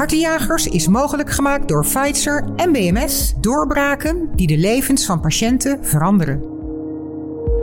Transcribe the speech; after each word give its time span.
Hartenjagers 0.00 0.66
is 0.66 0.88
mogelijk 0.88 1.30
gemaakt 1.30 1.68
door 1.68 1.86
Pfizer 1.86 2.44
en 2.56 2.72
BMS. 2.72 3.34
Doorbraken 3.40 4.28
die 4.34 4.46
de 4.46 4.56
levens 4.56 5.06
van 5.06 5.20
patiënten 5.20 5.84
veranderen. 5.84 6.42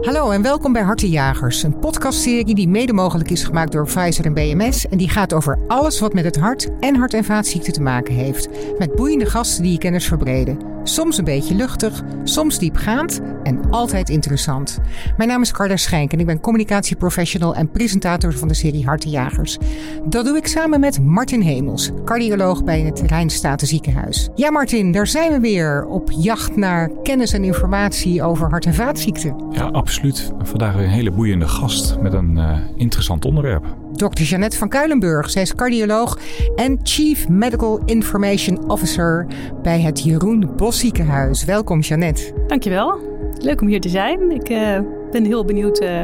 Hallo 0.02 0.32
en 0.32 0.42
welkom 0.42 0.74
bij 0.74 0.82
Hartenjagers, 0.82 1.64
een 1.64 1.80
podcastserie 1.80 2.56
die 2.56 2.68
mede 2.68 2.94
mogelijk 2.94 3.30
is 3.30 3.44
gemaakt 3.44 3.72
door 3.72 3.86
Pfizer 3.86 4.26
en 4.26 4.34
BMS 4.34 4.88
en 4.88 4.98
die 4.98 5.10
gaat 5.10 5.34
over 5.34 5.60
alles 5.68 6.00
wat 6.00 6.14
met 6.14 6.24
het 6.24 6.36
hart 6.36 6.70
en 6.80 6.96
hart- 6.96 7.14
en 7.14 7.24
vaatziekten 7.24 7.74
te 7.74 7.82
maken 7.82 8.14
heeft. 8.14 8.50
Met 8.78 8.96
boeiende 8.96 9.26
gasten 9.26 9.64
die 9.64 9.72
je 9.72 9.78
kennis 9.78 10.08
verbreden. 10.08 10.77
Soms 10.88 11.18
een 11.18 11.24
beetje 11.24 11.56
luchtig, 11.56 12.04
soms 12.24 12.60
diepgaand 12.60 13.22
en 13.44 13.70
altijd 13.70 14.10
interessant. 14.10 14.80
Mijn 15.18 15.30
naam 15.30 15.42
is 15.42 15.52
Carla 15.52 15.76
Schenk 15.78 16.12
en 16.12 16.20
ik 16.20 16.26
ben 16.26 16.40
communicatieprofessional 16.40 17.56
en 17.56 17.72
presentator 17.72 18.34
van 18.34 18.48
de 18.48 18.54
serie 18.54 18.86
Hartenjagers. 18.86 19.58
Dat 20.06 20.26
doe 20.26 20.38
ik 20.38 20.48
samen 20.48 20.80
met 20.80 21.02
Martin 21.02 21.42
Hemels, 21.42 21.92
cardioloog 22.06 22.64
bij 22.64 22.82
het 22.82 23.00
Rijnstaten 23.00 23.68
Ziekenhuis. 23.68 24.30
Ja 24.36 24.52
Martin, 24.52 24.92
daar 24.92 25.08
zijn 25.08 25.32
we 25.32 25.40
weer 25.40 25.86
op 25.86 26.12
jacht 26.12 26.56
naar 26.56 26.92
kennis 27.04 27.34
en 27.34 27.44
informatie 27.44 28.24
over 28.24 28.50
hart- 28.50 28.66
en 28.66 28.74
vaatziekten. 28.74 29.36
Ja, 29.52 29.64
absoluut. 29.64 30.32
Vandaag 30.40 30.76
weer 30.76 30.84
een 30.84 30.90
hele 30.90 31.12
boeiende 31.12 31.48
gast 31.48 31.98
met 32.02 32.14
een 32.14 32.38
uh, 32.38 32.58
interessant 32.76 33.26
onderwerp. 33.26 33.66
Dr. 33.98 34.22
Jeannette 34.22 34.58
van 34.58 34.70
Kuilenburg. 34.70 35.30
Zij 35.30 35.42
is 35.42 35.56
cardioloog 35.56 36.20
en 36.56 36.80
Chief 36.84 37.30
Medical 37.30 37.82
Information 37.86 38.70
Officer 38.70 39.28
bij 39.62 39.82
het 39.82 40.04
Jeroen 40.04 40.50
Bos 40.56 40.80
Ziekenhuis. 40.80 41.46
Welkom 41.46 41.80
Jeannette. 41.80 42.34
Dankjewel. 42.48 43.00
Leuk 43.38 43.62
om 43.62 43.68
hier 43.68 43.82
te 43.82 43.90
zijn. 43.90 44.32
Ik 44.32 44.50
uh, 44.50 44.80
ben 45.12 45.26
heel 45.26 45.46
benieuwd 45.46 45.82
uh, 45.82 46.02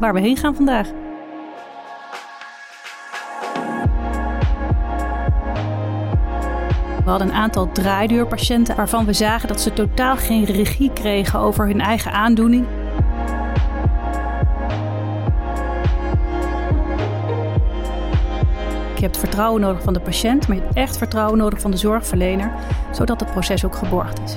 waar 0.00 0.14
we 0.14 0.20
heen 0.20 0.36
gaan 0.36 0.54
vandaag. 0.54 0.88
We 7.04 7.10
hadden 7.10 7.28
een 7.28 7.34
aantal 7.34 7.72
draaideurpatiënten 7.72 8.76
waarvan 8.76 9.04
we 9.04 9.12
zagen 9.12 9.48
dat 9.48 9.60
ze 9.60 9.72
totaal 9.72 10.16
geen 10.16 10.44
regie 10.44 10.92
kregen 10.92 11.38
over 11.38 11.66
hun 11.66 11.80
eigen 11.80 12.12
aandoening. 12.12 12.66
Je 19.02 19.08
hebt 19.08 19.20
vertrouwen 19.20 19.60
nodig 19.60 19.82
van 19.82 19.92
de 19.92 20.00
patiënt, 20.00 20.48
maar 20.48 20.56
je 20.56 20.62
hebt 20.62 20.76
echt 20.76 20.96
vertrouwen 20.96 21.38
nodig 21.38 21.60
van 21.60 21.70
de 21.70 21.76
zorgverlener, 21.76 22.52
zodat 22.90 23.20
het 23.20 23.30
proces 23.30 23.64
ook 23.64 23.74
geborgd 23.74 24.20
is. 24.24 24.36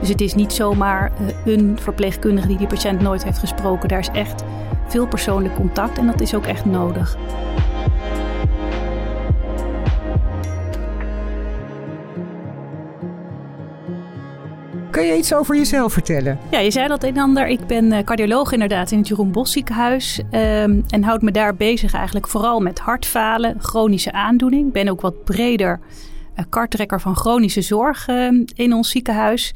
Dus 0.00 0.08
het 0.08 0.20
is 0.20 0.34
niet 0.34 0.52
zomaar 0.52 1.12
uh, 1.20 1.54
een 1.54 1.78
verpleegkundige 1.80 2.46
die 2.46 2.56
die 2.56 2.66
patiënt 2.66 3.00
nooit 3.00 3.24
heeft 3.24 3.38
gesproken. 3.38 3.88
Daar 3.88 3.98
is 3.98 4.08
echt 4.12 4.44
veel 4.86 5.06
persoonlijk 5.06 5.54
contact 5.54 5.98
en 5.98 6.06
dat 6.06 6.20
is 6.20 6.34
ook 6.34 6.46
echt 6.46 6.64
nodig. 6.64 7.16
Kun 14.98 15.06
je 15.06 15.16
iets 15.16 15.34
over 15.34 15.56
jezelf 15.56 15.92
vertellen? 15.92 16.38
Ja, 16.50 16.58
je 16.58 16.70
zei 16.70 16.88
dat 16.88 17.02
een 17.02 17.16
en 17.16 17.22
ander. 17.22 17.46
Ik 17.46 17.66
ben 17.66 18.04
cardioloog 18.04 18.52
inderdaad 18.52 18.90
in 18.90 18.98
het 18.98 19.08
Jeroen 19.08 19.32
Bos 19.32 19.52
ziekenhuis. 19.52 20.18
Um, 20.18 20.84
en 20.88 21.02
houd 21.02 21.22
me 21.22 21.30
daar 21.30 21.56
bezig 21.56 21.92
eigenlijk 21.92 22.28
vooral 22.28 22.60
met 22.60 22.78
hartfalen, 22.78 23.56
chronische 23.60 24.12
aandoening. 24.12 24.72
Ben 24.72 24.88
ook 24.88 25.00
wat 25.00 25.24
breder 25.24 25.80
uh, 26.36 26.44
kartrekker 26.48 27.00
van 27.00 27.16
chronische 27.16 27.62
zorg 27.62 28.08
uh, 28.08 28.44
in 28.54 28.72
ons 28.72 28.90
ziekenhuis. 28.90 29.54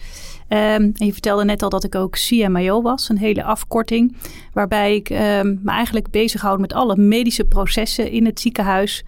Um, 0.53 0.59
en 0.59 1.07
je 1.07 1.13
vertelde 1.13 1.45
net 1.45 1.63
al 1.63 1.69
dat 1.69 1.85
ik 1.85 1.95
ook 1.95 2.13
CMIO 2.13 2.83
was, 2.83 3.09
een 3.09 3.19
hele 3.19 3.45
afkorting. 3.45 4.17
Waarbij 4.53 4.95
ik 4.95 5.11
um, 5.11 5.61
me 5.63 5.71
eigenlijk 5.71 6.11
bezighoud 6.11 6.59
met 6.59 6.73
alle 6.73 6.97
medische 6.97 7.45
processen 7.45 8.11
in 8.11 8.27
het 8.27 8.41
ziekenhuis. 8.41 9.05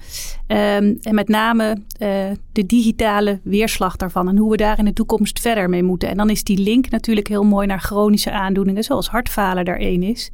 Um, 0.47 0.99
en 1.03 1.15
met 1.15 1.29
name 1.29 1.79
uh, 1.99 2.09
de 2.53 2.67
digitale 2.67 3.41
weerslag 3.43 3.97
daarvan 3.97 4.29
en 4.29 4.37
hoe 4.37 4.51
we 4.51 4.57
daar 4.57 4.79
in 4.79 4.85
de 4.85 4.93
toekomst 4.93 5.41
verder 5.41 5.69
mee 5.69 5.83
moeten. 5.83 6.09
En 6.09 6.17
dan 6.17 6.31
is 6.31 6.45
die 6.45 6.59
link 6.59 6.91
natuurlijk 6.91 7.29
heel 7.29 7.45
mooi 7.45 7.67
naar 7.67 7.81
chronische 7.81 8.31
aandoeningen, 8.31 8.85
zoals 8.85 9.09
hartfalen 9.09 9.65
daar 9.65 9.79
één 9.79 10.03
is. 10.03 10.31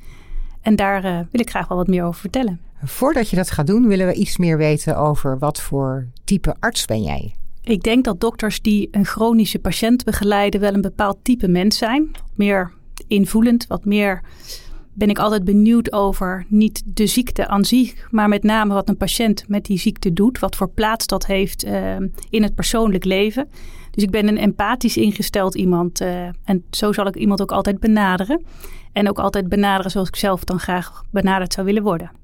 En 0.61 0.77
daar 0.77 1.05
uh, 1.05 1.19
wil 1.31 1.41
ik 1.41 1.51
graag 1.51 1.69
wel 1.69 1.79
wat 1.79 1.89
meer 1.89 2.05
over 2.05 2.21
vertellen. 2.21 2.61
Voordat 2.85 3.31
je 3.31 3.37
dat 3.37 3.51
gaat 3.51 3.67
doen, 3.67 3.87
willen 3.87 4.07
we 4.07 4.15
iets 4.15 4.37
meer 4.37 4.57
weten 4.57 4.97
over 4.97 5.39
wat 5.39 5.61
voor 5.61 6.07
type 6.25 6.55
arts 6.59 6.85
ben 6.85 7.03
jij? 7.03 7.35
Ik 7.71 7.83
denk 7.83 8.05
dat 8.05 8.21
dokters 8.21 8.61
die 8.61 8.89
een 8.91 9.05
chronische 9.05 9.59
patiënt 9.59 10.05
begeleiden 10.05 10.61
wel 10.61 10.75
een 10.75 10.81
bepaald 10.81 11.19
type 11.23 11.49
mens 11.49 11.79
zijn. 11.79 12.11
Meer 12.35 12.73
invoelend, 13.07 13.67
wat 13.67 13.85
meer 13.85 14.21
ben 14.93 15.09
ik 15.09 15.19
altijd 15.19 15.45
benieuwd 15.45 15.93
over 15.93 16.47
niet 16.49 16.83
de 16.85 17.07
ziekte 17.07 17.47
aan 17.47 17.65
zich, 17.65 18.09
maar 18.11 18.29
met 18.29 18.43
name 18.43 18.75
wat 18.75 18.89
een 18.89 18.97
patiënt 18.97 19.45
met 19.49 19.65
die 19.65 19.79
ziekte 19.79 20.13
doet, 20.13 20.39
wat 20.39 20.57
voor 20.57 20.71
plaats 20.71 21.07
dat 21.07 21.27
heeft 21.27 21.65
uh, 21.65 21.97
in 22.31 22.43
het 22.43 22.55
persoonlijk 22.55 23.05
leven. 23.05 23.49
Dus 23.91 24.03
ik 24.03 24.11
ben 24.11 24.29
een 24.29 24.39
empathisch 24.39 24.97
ingesteld 24.97 25.55
iemand 25.55 26.01
uh, 26.01 26.29
en 26.45 26.65
zo 26.71 26.93
zal 26.93 27.07
ik 27.07 27.17
iemand 27.17 27.43
ook 27.43 27.53
altijd 27.53 27.81
benaderen. 27.81 28.43
En 28.93 29.09
ook 29.09 29.19
altijd 29.19 29.49
benaderen 29.49 29.91
zoals 29.91 30.09
ik 30.09 30.17
zelf 30.17 30.45
dan 30.45 30.59
graag 30.59 31.05
benaderd 31.11 31.53
zou 31.53 31.67
willen 31.67 31.83
worden. 31.83 32.20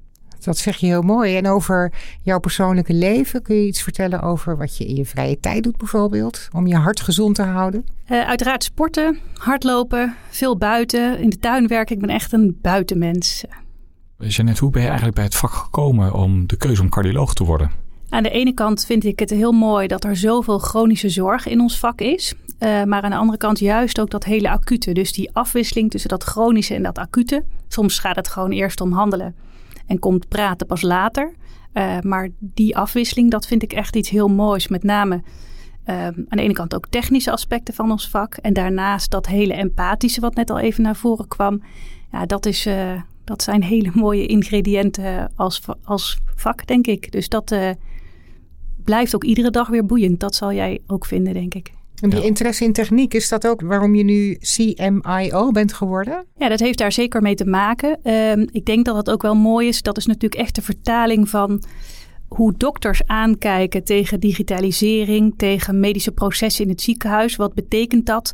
Dat 0.47 0.57
zeg 0.57 0.77
je 0.77 0.85
heel 0.85 1.01
mooi. 1.01 1.37
En 1.37 1.47
over 1.47 1.93
jouw 2.21 2.39
persoonlijke 2.39 2.93
leven, 2.93 3.41
kun 3.41 3.55
je 3.55 3.67
iets 3.67 3.81
vertellen 3.81 4.21
over 4.21 4.57
wat 4.57 4.77
je 4.77 4.85
in 4.85 4.95
je 4.95 5.05
vrije 5.05 5.39
tijd 5.39 5.63
doet 5.63 5.77
bijvoorbeeld? 5.77 6.47
Om 6.53 6.67
je 6.67 6.75
hart 6.75 6.99
gezond 6.99 7.35
te 7.35 7.41
houden? 7.41 7.85
Uh, 8.11 8.27
uiteraard 8.27 8.63
sporten, 8.63 9.19
hardlopen, 9.33 10.15
veel 10.29 10.57
buiten, 10.57 11.19
in 11.19 11.29
de 11.29 11.39
tuin 11.39 11.67
werken. 11.67 11.95
Ik 11.95 12.01
ben 12.01 12.09
echt 12.09 12.33
een 12.33 12.57
buitenmens. 12.61 13.43
Jeannette, 14.17 14.61
hoe 14.61 14.71
ben 14.71 14.81
je 14.81 14.87
eigenlijk 14.87 15.15
bij 15.15 15.25
het 15.25 15.35
vak 15.35 15.51
gekomen 15.51 16.13
om 16.13 16.47
de 16.47 16.57
keuze 16.57 16.81
om 16.81 16.89
cardioloog 16.89 17.33
te 17.33 17.43
worden? 17.43 17.71
Aan 18.09 18.23
de 18.23 18.29
ene 18.29 18.53
kant 18.53 18.85
vind 18.85 19.05
ik 19.05 19.19
het 19.19 19.29
heel 19.29 19.51
mooi 19.51 19.87
dat 19.87 20.03
er 20.03 20.15
zoveel 20.15 20.59
chronische 20.59 21.09
zorg 21.09 21.47
in 21.47 21.59
ons 21.59 21.79
vak 21.79 22.01
is. 22.01 22.33
Uh, 22.59 22.83
maar 22.83 23.01
aan 23.01 23.09
de 23.09 23.17
andere 23.17 23.37
kant 23.37 23.59
juist 23.59 23.99
ook 23.99 24.09
dat 24.09 24.23
hele 24.23 24.49
acute. 24.49 24.91
Dus 24.91 25.13
die 25.13 25.29
afwisseling 25.33 25.91
tussen 25.91 26.09
dat 26.09 26.23
chronische 26.23 26.73
en 26.73 26.83
dat 26.83 26.97
acute. 26.97 27.43
Soms 27.67 27.99
gaat 27.99 28.15
het 28.15 28.27
gewoon 28.27 28.51
eerst 28.51 28.81
om 28.81 28.91
handelen 28.91 29.35
en 29.87 29.99
komt 29.99 30.27
praten 30.27 30.67
pas 30.67 30.81
later. 30.81 31.33
Uh, 31.73 31.99
maar 31.99 32.29
die 32.39 32.77
afwisseling, 32.77 33.31
dat 33.31 33.47
vind 33.47 33.63
ik 33.63 33.73
echt 33.73 33.95
iets 33.95 34.09
heel 34.09 34.27
moois. 34.27 34.67
Met 34.67 34.83
name 34.83 35.21
uh, 35.85 36.05
aan 36.05 36.25
de 36.29 36.41
ene 36.41 36.53
kant 36.53 36.75
ook 36.75 36.87
technische 36.87 37.31
aspecten 37.31 37.73
van 37.73 37.91
ons 37.91 38.09
vak. 38.09 38.35
En 38.35 38.53
daarnaast 38.53 39.11
dat 39.11 39.27
hele 39.27 39.53
empathische 39.53 40.21
wat 40.21 40.35
net 40.35 40.49
al 40.49 40.59
even 40.59 40.83
naar 40.83 40.95
voren 40.95 41.27
kwam. 41.27 41.61
Ja, 42.11 42.25
dat, 42.25 42.45
is, 42.45 42.67
uh, 42.67 43.01
dat 43.23 43.43
zijn 43.43 43.63
hele 43.63 43.91
mooie 44.03 44.25
ingrediënten 44.25 45.31
als, 45.35 45.61
als 45.83 46.17
vak, 46.35 46.67
denk 46.67 46.87
ik. 46.87 47.11
Dus 47.11 47.29
dat 47.29 47.55
blijft 48.83 49.15
ook 49.15 49.23
iedere 49.23 49.49
dag 49.49 49.67
weer 49.67 49.85
boeiend. 49.85 50.19
Dat 50.19 50.35
zal 50.35 50.53
jij 50.53 50.79
ook 50.87 51.05
vinden, 51.05 51.33
denk 51.33 51.53
ik. 51.53 51.73
En 52.01 52.09
die 52.09 52.19
ja. 52.19 52.25
interesse 52.25 52.63
in 52.63 52.73
techniek, 52.73 53.13
is 53.13 53.29
dat 53.29 53.47
ook 53.47 53.61
waarom 53.61 53.95
je 53.95 54.03
nu 54.03 54.37
CMIO 54.39 55.51
bent 55.51 55.73
geworden? 55.73 56.25
Ja, 56.37 56.49
dat 56.49 56.59
heeft 56.59 56.77
daar 56.77 56.91
zeker 56.91 57.21
mee 57.21 57.35
te 57.35 57.45
maken. 57.45 58.11
Um, 58.13 58.47
ik 58.51 58.65
denk 58.65 58.85
dat 58.85 58.95
het 58.95 59.09
ook 59.09 59.21
wel 59.21 59.35
mooi 59.35 59.67
is. 59.67 59.81
Dat 59.81 59.97
is 59.97 60.05
natuurlijk 60.05 60.41
echt 60.41 60.55
de 60.55 60.61
vertaling 60.61 61.29
van 61.29 61.63
hoe 62.27 62.53
dokters 62.57 63.01
aankijken 63.05 63.83
tegen 63.83 64.19
digitalisering, 64.19 65.33
tegen 65.37 65.79
medische 65.79 66.11
processen 66.11 66.63
in 66.63 66.69
het 66.69 66.81
ziekenhuis. 66.81 67.35
Wat 67.35 67.53
betekent 67.53 68.05
dat 68.05 68.33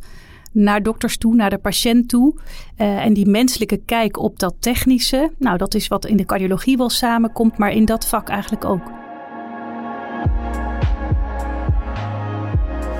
naar 0.52 0.82
dokters 0.82 1.16
toe, 1.16 1.34
naar 1.34 1.50
de 1.50 1.58
patiënt 1.58 2.08
toe? 2.08 2.34
Uh, 2.78 3.04
en 3.04 3.14
die 3.14 3.26
menselijke 3.26 3.80
kijk 3.84 4.18
op 4.18 4.38
dat 4.38 4.54
technische, 4.58 5.32
nou, 5.38 5.56
dat 5.56 5.74
is 5.74 5.88
wat 5.88 6.06
in 6.06 6.16
de 6.16 6.24
cardiologie 6.24 6.76
wel 6.76 6.90
samenkomt, 6.90 7.58
maar 7.58 7.72
in 7.72 7.84
dat 7.84 8.06
vak 8.06 8.28
eigenlijk 8.28 8.64
ook. 8.64 8.92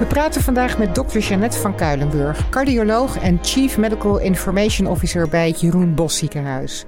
We 0.04 0.10
praten 0.10 0.42
vandaag 0.42 0.78
met 0.78 0.94
dokter 0.94 1.20
Jeannette 1.20 1.58
van 1.58 1.76
Kuilenburg, 1.76 2.48
cardioloog 2.48 3.18
en 3.18 3.38
Chief 3.42 3.78
Medical 3.78 4.18
Information 4.20 4.86
Officer 4.86 5.28
bij 5.28 5.48
het 5.48 5.60
Jeroen 5.60 5.94
Bos 5.94 6.18
Ziekenhuis. 6.18 6.84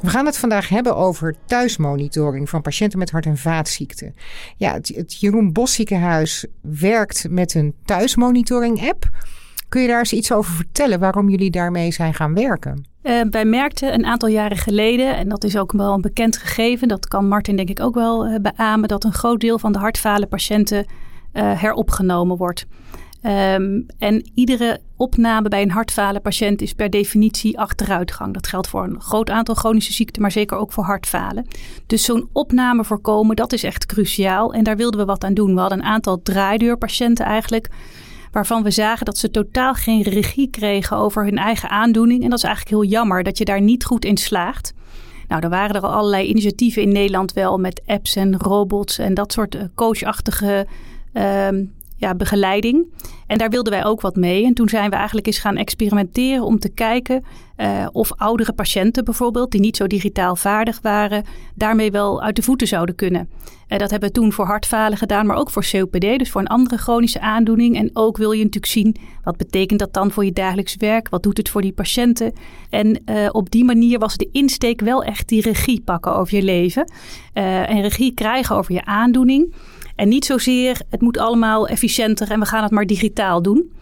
We 0.00 0.08
gaan 0.08 0.26
het 0.26 0.38
vandaag 0.38 0.68
hebben 0.68 0.96
over 0.96 1.34
thuismonitoring 1.46 2.48
van 2.48 2.62
patiënten 2.62 2.98
met 2.98 3.10
hart- 3.10 3.26
en 3.26 3.36
vaatziekten. 3.36 4.14
Ja, 4.56 4.72
het, 4.72 5.16
Jeroen 5.20 5.52
Bos 5.52 5.72
Ziekenhuis 5.72 6.46
werkt 6.60 7.26
met 7.30 7.54
een 7.54 7.74
thuismonitoring-app. 7.84 9.10
Kun 9.68 9.80
je 9.80 9.88
daar 9.88 9.98
eens 9.98 10.12
iets 10.12 10.32
over 10.32 10.52
vertellen 10.52 11.00
waarom 11.00 11.28
jullie 11.28 11.50
daarmee 11.50 11.92
zijn 11.92 12.14
gaan 12.14 12.34
werken? 12.34 12.84
Uh, 13.02 13.20
wij 13.30 13.44
merkten 13.44 13.94
een 13.94 14.04
aantal 14.04 14.28
jaren 14.28 14.58
geleden, 14.58 15.16
en 15.16 15.28
dat 15.28 15.44
is 15.44 15.56
ook 15.56 15.72
wel 15.72 15.92
een 15.92 16.00
bekend 16.00 16.36
gegeven, 16.36 16.88
dat 16.88 17.08
kan 17.08 17.28
Martin 17.28 17.56
denk 17.56 17.68
ik 17.68 17.80
ook 17.80 17.94
wel 17.94 18.26
uh, 18.26 18.36
beamen, 18.40 18.88
dat 18.88 19.04
een 19.04 19.12
groot 19.12 19.40
deel 19.40 19.58
van 19.58 19.72
de 19.72 19.78
hartfalen 19.78 20.28
patiënten 20.28 20.86
uh, 21.34 21.60
heropgenomen 21.60 22.36
wordt. 22.36 22.66
Um, 23.26 23.86
en 23.98 24.30
iedere 24.34 24.80
opname 24.96 25.48
bij 25.48 25.62
een 25.62 25.70
hartfalen 25.70 26.22
patiënt 26.22 26.62
is 26.62 26.72
per 26.72 26.90
definitie 26.90 27.58
achteruitgang. 27.58 28.34
Dat 28.34 28.46
geldt 28.46 28.68
voor 28.68 28.84
een 28.84 29.00
groot 29.00 29.30
aantal 29.30 29.54
chronische 29.54 29.92
ziekten, 29.92 30.22
maar 30.22 30.32
zeker 30.32 30.56
ook 30.56 30.72
voor 30.72 30.84
hartfalen. 30.84 31.46
Dus 31.86 32.04
zo'n 32.04 32.28
opname 32.32 32.84
voorkomen, 32.84 33.36
dat 33.36 33.52
is 33.52 33.62
echt 33.62 33.86
cruciaal. 33.86 34.52
En 34.52 34.64
daar 34.64 34.76
wilden 34.76 35.00
we 35.00 35.06
wat 35.06 35.24
aan 35.24 35.34
doen. 35.34 35.54
We 35.54 35.60
hadden 35.60 35.78
een 35.78 35.84
aantal 35.84 36.22
draaideurpatiënten 36.22 37.24
eigenlijk 37.24 37.68
waarvan 38.32 38.62
we 38.62 38.70
zagen 38.70 39.04
dat 39.04 39.18
ze 39.18 39.30
totaal 39.30 39.74
geen 39.74 40.02
regie 40.02 40.50
kregen 40.50 40.96
over 40.96 41.24
hun 41.24 41.38
eigen 41.38 41.70
aandoening. 41.70 42.22
En 42.22 42.30
dat 42.30 42.38
is 42.38 42.44
eigenlijk 42.44 42.74
heel 42.74 42.90
jammer 42.90 43.22
dat 43.22 43.38
je 43.38 43.44
daar 43.44 43.60
niet 43.60 43.84
goed 43.84 44.04
in 44.04 44.16
slaagt. 44.16 44.72
Nou, 45.28 45.42
er 45.42 45.48
waren 45.48 45.74
er 45.74 45.82
al 45.82 45.92
allerlei 45.92 46.26
initiatieven 46.26 46.82
in 46.82 46.92
Nederland 46.92 47.32
wel 47.32 47.58
met 47.58 47.82
apps 47.86 48.16
en 48.16 48.36
robots 48.38 48.98
en 48.98 49.14
dat 49.14 49.32
soort 49.32 49.58
coachachtige 49.74 50.66
um, 51.14 51.72
ja, 51.96 52.14
begeleiding. 52.14 52.86
En 53.26 53.38
daar 53.38 53.50
wilden 53.50 53.72
wij 53.72 53.84
ook 53.84 54.00
wat 54.00 54.16
mee. 54.16 54.44
En 54.44 54.54
toen 54.54 54.68
zijn 54.68 54.90
we 54.90 54.96
eigenlijk 54.96 55.26
eens 55.26 55.38
gaan 55.38 55.56
experimenteren 55.56 56.44
om 56.44 56.58
te 56.58 56.68
kijken 56.68 57.24
uh, 57.56 57.86
of 57.92 58.12
oudere 58.12 58.52
patiënten 58.52 59.04
bijvoorbeeld, 59.04 59.50
die 59.50 59.60
niet 59.60 59.76
zo 59.76 59.86
digitaal 59.86 60.36
vaardig 60.36 60.78
waren, 60.82 61.24
daarmee 61.54 61.90
wel 61.90 62.22
uit 62.22 62.36
de 62.36 62.42
voeten 62.42 62.66
zouden 62.66 62.94
kunnen. 62.94 63.28
Uh, 63.68 63.78
dat 63.78 63.90
hebben 63.90 64.08
we 64.08 64.14
toen 64.14 64.32
voor 64.32 64.44
hartfalen 64.46 64.98
gedaan, 64.98 65.26
maar 65.26 65.36
ook 65.36 65.50
voor 65.50 65.66
COPD, 65.70 66.18
dus 66.18 66.30
voor 66.30 66.40
een 66.40 66.46
andere 66.46 66.76
chronische 66.76 67.20
aandoening. 67.20 67.76
En 67.76 67.90
ook 67.92 68.16
wil 68.16 68.32
je 68.32 68.42
natuurlijk 68.44 68.72
zien, 68.72 68.96
wat 69.22 69.36
betekent 69.36 69.78
dat 69.78 69.92
dan 69.92 70.10
voor 70.10 70.24
je 70.24 70.32
dagelijks 70.32 70.76
werk? 70.76 71.08
Wat 71.08 71.22
doet 71.22 71.36
het 71.36 71.48
voor 71.48 71.62
die 71.62 71.72
patiënten? 71.72 72.32
En 72.70 73.02
uh, 73.06 73.28
op 73.32 73.50
die 73.50 73.64
manier 73.64 73.98
was 73.98 74.16
de 74.16 74.28
insteek 74.32 74.80
wel 74.80 75.04
echt 75.04 75.28
die 75.28 75.42
regie 75.42 75.80
pakken 75.80 76.16
over 76.16 76.36
je 76.36 76.42
leven. 76.42 76.92
en 77.32 77.80
regie 77.80 78.14
krijgen 78.14 78.56
over 78.56 78.74
je 78.74 78.84
aandoening. 78.84 79.54
En 79.96 80.08
niet 80.08 80.24
zozeer, 80.24 80.80
het 80.90 81.00
moet 81.00 81.18
allemaal 81.18 81.68
efficiënter 81.68 82.30
en 82.30 82.40
we 82.40 82.46
gaan 82.46 82.62
het 82.62 82.72
maar 82.72 82.86
digitaal 82.86 83.42
doen. 83.42 83.72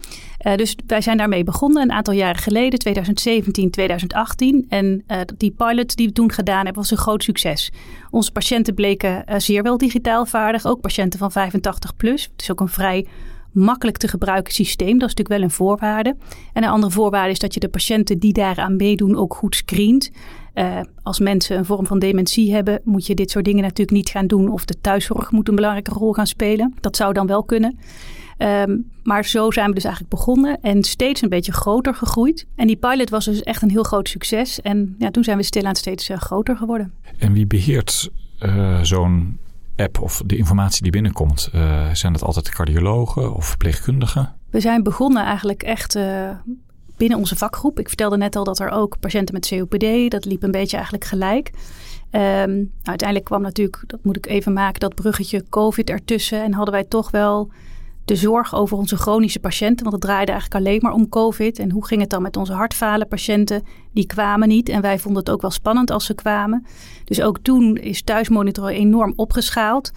Uh, 0.47 0.55
dus 0.55 0.75
wij 0.87 1.01
zijn 1.01 1.17
daarmee 1.17 1.43
begonnen 1.43 1.81
een 1.81 1.91
aantal 1.91 2.13
jaren 2.13 2.41
geleden, 2.41 2.79
2017, 2.79 3.71
2018. 3.71 4.65
En 4.69 5.03
uh, 5.07 5.17
die 5.37 5.51
pilot 5.51 5.95
die 5.95 6.07
we 6.07 6.13
toen 6.13 6.31
gedaan 6.31 6.63
hebben, 6.63 6.81
was 6.81 6.91
een 6.91 6.97
groot 6.97 7.23
succes. 7.23 7.71
Onze 8.09 8.31
patiënten 8.31 8.73
bleken 8.73 9.23
uh, 9.29 9.35
zeer 9.37 9.63
wel 9.63 9.77
digitaal 9.77 10.25
vaardig, 10.25 10.65
ook 10.65 10.81
patiënten 10.81 11.19
van 11.19 11.31
85 11.31 11.95
plus. 11.95 12.23
Het 12.23 12.41
is 12.41 12.51
ook 12.51 12.59
een 12.59 12.67
vrij 12.67 13.07
makkelijk 13.51 13.97
te 13.97 14.07
gebruiken 14.07 14.53
systeem. 14.53 14.99
Dat 14.99 15.09
is 15.09 15.15
natuurlijk 15.15 15.29
wel 15.29 15.41
een 15.41 15.55
voorwaarde. 15.55 16.15
En 16.53 16.63
een 16.63 16.69
andere 16.69 16.91
voorwaarde 16.91 17.31
is 17.31 17.39
dat 17.39 17.53
je 17.53 17.59
de 17.59 17.69
patiënten 17.69 18.19
die 18.19 18.33
daaraan 18.33 18.75
meedoen 18.75 19.17
ook 19.17 19.35
goed 19.35 19.55
screent. 19.55 20.11
Uh, 20.55 20.79
als 21.03 21.19
mensen 21.19 21.57
een 21.57 21.65
vorm 21.65 21.85
van 21.85 21.99
dementie 21.99 22.53
hebben, 22.53 22.81
moet 22.83 23.05
je 23.05 23.15
dit 23.15 23.31
soort 23.31 23.45
dingen 23.45 23.61
natuurlijk 23.61 23.91
niet 23.91 24.09
gaan 24.09 24.27
doen. 24.27 24.49
Of 24.49 24.65
de 24.65 24.81
thuiszorg 24.81 25.31
moet 25.31 25.47
een 25.47 25.55
belangrijke 25.55 25.91
rol 25.91 26.13
gaan 26.13 26.27
spelen. 26.27 26.73
Dat 26.79 26.95
zou 26.95 27.13
dan 27.13 27.27
wel 27.27 27.43
kunnen. 27.43 27.79
Um, 28.37 28.91
maar 29.03 29.25
zo 29.25 29.51
zijn 29.51 29.67
we 29.67 29.73
dus 29.73 29.83
eigenlijk 29.83 30.15
begonnen 30.15 30.61
en 30.61 30.83
steeds 30.83 31.21
een 31.21 31.29
beetje 31.29 31.51
groter 31.51 31.95
gegroeid. 31.95 32.47
En 32.55 32.67
die 32.67 32.75
pilot 32.75 33.09
was 33.09 33.25
dus 33.25 33.43
echt 33.43 33.61
een 33.61 33.69
heel 33.69 33.83
groot 33.83 34.09
succes. 34.09 34.61
En 34.61 34.95
ja, 34.97 35.11
toen 35.11 35.23
zijn 35.23 35.37
we 35.37 35.43
stilaan 35.43 35.75
steeds 35.75 36.09
uh, 36.09 36.17
groter 36.17 36.57
geworden. 36.57 36.93
En 37.17 37.33
wie 37.33 37.47
beheert 37.47 38.09
uh, 38.39 38.81
zo'n 38.81 39.37
app 39.75 40.01
of 40.01 40.21
de 40.25 40.37
informatie 40.37 40.81
die 40.81 40.91
binnenkomt? 40.91 41.49
Uh, 41.55 41.89
zijn 41.93 42.13
het 42.13 42.23
altijd 42.23 42.49
cardiologen 42.49 43.33
of 43.35 43.45
verpleegkundigen? 43.45 44.33
We 44.49 44.59
zijn 44.59 44.83
begonnen 44.83 45.23
eigenlijk 45.23 45.63
echt 45.63 45.99
binnen 47.03 47.21
onze 47.21 47.35
vakgroep. 47.35 47.79
Ik 47.79 47.87
vertelde 47.87 48.17
net 48.17 48.35
al 48.35 48.43
dat 48.43 48.59
er 48.59 48.69
ook 48.69 48.99
patiënten 48.99 49.33
met 49.33 49.47
COPD, 49.47 50.11
dat 50.11 50.25
liep 50.25 50.43
een 50.43 50.51
beetje 50.51 50.75
eigenlijk 50.75 51.05
gelijk. 51.05 51.51
Um, 52.11 52.55
nou, 52.55 52.69
uiteindelijk 52.83 53.29
kwam 53.29 53.41
natuurlijk, 53.41 53.83
dat 53.87 54.03
moet 54.03 54.17
ik 54.17 54.25
even 54.25 54.53
maken, 54.53 54.79
dat 54.79 54.95
bruggetje 54.95 55.43
COVID 55.49 55.89
ertussen. 55.89 56.43
En 56.43 56.53
hadden 56.53 56.73
wij 56.73 56.83
toch 56.83 57.11
wel 57.11 57.51
de 58.05 58.15
zorg 58.15 58.55
over 58.55 58.77
onze 58.77 58.97
chronische 58.97 59.39
patiënten. 59.39 59.83
Want 59.83 59.95
het 59.95 60.01
draaide 60.01 60.31
eigenlijk 60.31 60.65
alleen 60.65 60.79
maar 60.81 60.93
om 60.93 61.09
COVID. 61.09 61.59
En 61.59 61.71
hoe 61.71 61.85
ging 61.85 62.01
het 62.01 62.09
dan 62.09 62.21
met 62.21 62.37
onze 62.37 62.53
hartfalen 62.53 63.07
patiënten? 63.07 63.63
Die 63.93 64.05
kwamen 64.05 64.47
niet. 64.47 64.69
En 64.69 64.81
wij 64.81 64.99
vonden 64.99 65.23
het 65.23 65.31
ook 65.31 65.41
wel 65.41 65.51
spannend 65.51 65.91
als 65.91 66.05
ze 66.05 66.13
kwamen. 66.13 66.65
Dus 67.03 67.21
ook 67.21 67.37
toen 67.41 67.77
is 67.77 68.01
thuismonitoren 68.01 68.73
enorm 68.73 69.13
opgeschaald. 69.15 69.91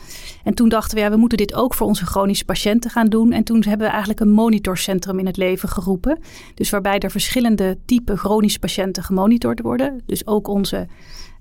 En 0.44 0.54
toen 0.54 0.68
dachten 0.68 0.96
we, 0.96 1.02
ja, 1.02 1.10
we 1.10 1.16
moeten 1.16 1.38
dit 1.38 1.54
ook 1.54 1.74
voor 1.74 1.86
onze 1.86 2.06
chronische 2.06 2.44
patiënten 2.44 2.90
gaan 2.90 3.08
doen. 3.08 3.32
En 3.32 3.44
toen 3.44 3.62
hebben 3.62 3.86
we 3.86 3.92
eigenlijk 3.92 4.20
een 4.20 4.30
monitorcentrum 4.30 5.18
in 5.18 5.26
het 5.26 5.36
leven 5.36 5.68
geroepen. 5.68 6.18
Dus 6.54 6.70
waarbij 6.70 6.98
er 6.98 7.10
verschillende 7.10 7.78
typen 7.84 8.18
chronische 8.18 8.58
patiënten 8.58 9.02
gemonitord 9.02 9.60
worden. 9.60 10.00
Dus 10.06 10.26
ook 10.26 10.48
onze 10.48 10.86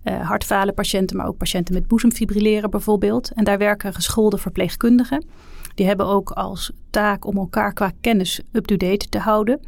uh, 0.04 0.70
patiënten, 0.76 1.18
maar 1.18 1.28
ook 1.28 1.38
patiënten 1.38 1.74
met 1.74 1.88
boezemfibrilleren 1.88 2.70
bijvoorbeeld. 2.70 3.32
En 3.32 3.44
daar 3.44 3.58
werken 3.58 3.94
geschoolde 3.94 4.38
verpleegkundigen. 4.38 5.26
Die 5.76 5.86
hebben 5.86 6.06
ook 6.06 6.32
als 6.32 6.72
taak 6.90 7.26
om 7.26 7.38
elkaar 7.38 7.74
qua 7.74 7.92
kennis 8.02 8.42
up-to-date 8.52 9.10
te 9.10 9.20
houden. 9.20 9.60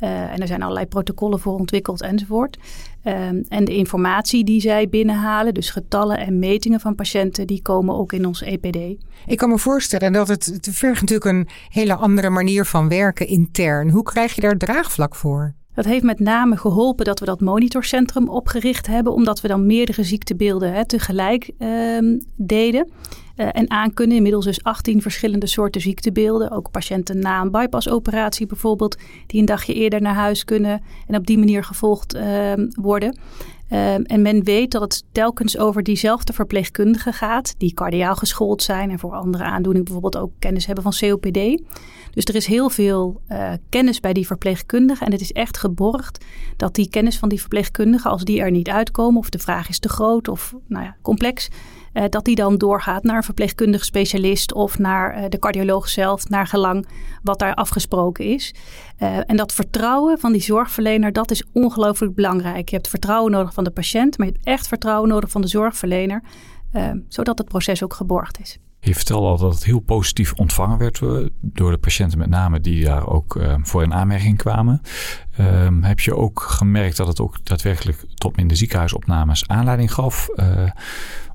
Uh, 0.00 0.32
en 0.32 0.38
er 0.38 0.46
zijn 0.46 0.62
allerlei 0.62 0.86
protocollen 0.86 1.40
voor 1.40 1.58
ontwikkeld 1.58 2.02
enzovoort. 2.02 2.58
Um, 3.04 3.44
en 3.48 3.64
de 3.64 3.74
informatie 3.74 4.44
die 4.44 4.60
zij 4.60 4.88
binnenhalen, 4.88 5.54
dus 5.54 5.70
getallen 5.70 6.18
en 6.18 6.38
metingen 6.38 6.80
van 6.80 6.94
patiënten, 6.94 7.46
die 7.46 7.62
komen 7.62 7.94
ook 7.94 8.12
in 8.12 8.26
ons 8.26 8.42
EPD. 8.42 9.04
Ik 9.26 9.36
kan 9.36 9.48
me 9.48 9.58
voorstellen 9.58 10.12
dat 10.12 10.28
het, 10.28 10.46
het 10.46 10.68
vergt 10.72 11.00
natuurlijk 11.00 11.30
een 11.30 11.48
hele 11.68 11.94
andere 11.94 12.30
manier 12.30 12.64
van 12.64 12.88
werken 12.88 13.26
intern. 13.26 13.90
Hoe 13.90 14.02
krijg 14.02 14.34
je 14.34 14.40
daar 14.40 14.56
draagvlak 14.56 15.14
voor? 15.14 15.54
Dat 15.74 15.84
heeft 15.84 16.04
met 16.04 16.20
name 16.20 16.56
geholpen 16.56 17.04
dat 17.04 17.20
we 17.20 17.24
dat 17.24 17.40
monitorcentrum 17.40 18.28
opgericht 18.28 18.86
hebben, 18.86 19.12
omdat 19.12 19.40
we 19.40 19.48
dan 19.48 19.66
meerdere 19.66 20.02
ziektebeelden 20.02 20.72
hè, 20.72 20.86
tegelijk 20.86 21.50
um, 21.58 22.24
deden. 22.36 22.90
Uh, 23.36 23.48
en 23.52 23.70
aankunnen 23.70 24.16
inmiddels 24.16 24.44
dus 24.44 24.62
18 24.64 25.02
verschillende 25.02 25.46
soorten 25.46 25.80
ziektebeelden. 25.80 26.50
Ook 26.50 26.70
patiënten 26.70 27.18
na 27.18 27.40
een 27.40 27.50
bypassoperatie 27.50 28.46
bijvoorbeeld, 28.46 28.96
die 29.26 29.40
een 29.40 29.46
dagje 29.46 29.74
eerder 29.74 30.02
naar 30.02 30.14
huis 30.14 30.44
kunnen 30.44 30.82
en 31.06 31.16
op 31.16 31.26
die 31.26 31.38
manier 31.38 31.64
gevolgd 31.64 32.14
uh, 32.14 32.52
worden. 32.74 33.18
Uh, 33.72 33.94
en 33.94 34.22
men 34.22 34.44
weet 34.44 34.70
dat 34.70 34.82
het 34.82 35.04
telkens 35.12 35.58
over 35.58 35.82
diezelfde 35.82 36.32
verpleegkundigen 36.32 37.12
gaat, 37.12 37.54
die 37.58 37.74
cardiaal 37.74 38.16
geschoold 38.16 38.62
zijn 38.62 38.90
en 38.90 38.98
voor 38.98 39.12
andere 39.12 39.44
aandoeningen 39.44 39.84
bijvoorbeeld 39.84 40.24
ook 40.24 40.32
kennis 40.38 40.66
hebben 40.66 40.84
van 40.84 40.94
COPD. 40.98 41.62
Dus 42.10 42.24
er 42.24 42.34
is 42.34 42.46
heel 42.46 42.70
veel 42.70 43.20
uh, 43.28 43.52
kennis 43.68 44.00
bij 44.00 44.12
die 44.12 44.26
verpleegkundigen. 44.26 45.06
En 45.06 45.12
het 45.12 45.20
is 45.20 45.32
echt 45.32 45.56
geborgd 45.56 46.24
dat 46.56 46.74
die 46.74 46.88
kennis 46.88 47.18
van 47.18 47.28
die 47.28 47.40
verpleegkundigen, 47.40 48.10
als 48.10 48.24
die 48.24 48.40
er 48.40 48.50
niet 48.50 48.68
uitkomen, 48.68 49.20
of 49.20 49.30
de 49.30 49.38
vraag 49.38 49.68
is 49.68 49.78
te 49.78 49.88
groot 49.88 50.28
of 50.28 50.54
nou 50.66 50.84
ja, 50.84 50.96
complex, 51.02 51.48
uh, 51.94 52.04
dat 52.08 52.24
die 52.24 52.34
dan 52.34 52.58
doorgaat 52.58 53.02
naar 53.02 53.16
een 53.16 53.22
verpleegkundige 53.22 53.84
specialist 53.84 54.52
of 54.52 54.78
naar 54.78 55.16
uh, 55.16 55.24
de 55.28 55.38
cardioloog 55.38 55.88
zelf, 55.88 56.28
naar 56.28 56.46
gelang 56.46 56.86
wat 57.22 57.38
daar 57.38 57.54
afgesproken 57.54 58.24
is. 58.24 58.54
en 59.26 59.36
dat 59.36 59.52
vertrouwen 59.52 60.18
van 60.18 60.32
die 60.32 60.42
zorgverlener, 60.42 61.12
dat 61.12 61.30
is 61.30 61.44
ongelooflijk 61.52 62.14
belangrijk. 62.14 62.68
Je 62.68 62.76
hebt 62.76 62.88
vertrouwen 62.88 63.32
nodig 63.32 63.54
van 63.54 63.64
de 63.64 63.70
patiënt, 63.70 64.18
maar 64.18 64.26
je 64.26 64.32
hebt 64.32 64.46
echt 64.46 64.68
vertrouwen 64.68 65.08
nodig 65.08 65.30
van 65.30 65.40
de 65.40 65.46
zorgverlener, 65.46 66.22
zodat 67.08 67.38
het 67.38 67.48
proces 67.48 67.82
ook 67.82 67.94
geborgd 67.94 68.40
is. 68.40 68.58
Je 68.84 68.94
vertelde 68.94 69.26
al 69.26 69.38
dat 69.38 69.54
het 69.54 69.64
heel 69.64 69.80
positief 69.80 70.32
ontvangen 70.32 70.78
werd 70.78 71.02
eh, 71.02 71.10
door 71.40 71.70
de 71.70 71.78
patiënten, 71.78 72.18
met 72.18 72.28
name 72.28 72.60
die 72.60 72.84
daar 72.84 73.08
ook 73.08 73.36
uh, 73.36 73.54
voor 73.62 73.82
in 73.82 73.94
aanmerking 73.94 74.36
kwamen. 74.36 74.80
Uh, 75.40 75.68
heb 75.80 76.00
je 76.00 76.16
ook 76.16 76.40
gemerkt 76.40 76.96
dat 76.96 77.06
het 77.06 77.20
ook 77.20 77.44
daadwerkelijk 77.44 78.04
tot 78.14 78.36
minder 78.36 78.56
ziekenhuisopnames 78.56 79.48
aanleiding 79.48 79.92
gaf? 79.92 80.28
Uh, 80.36 80.46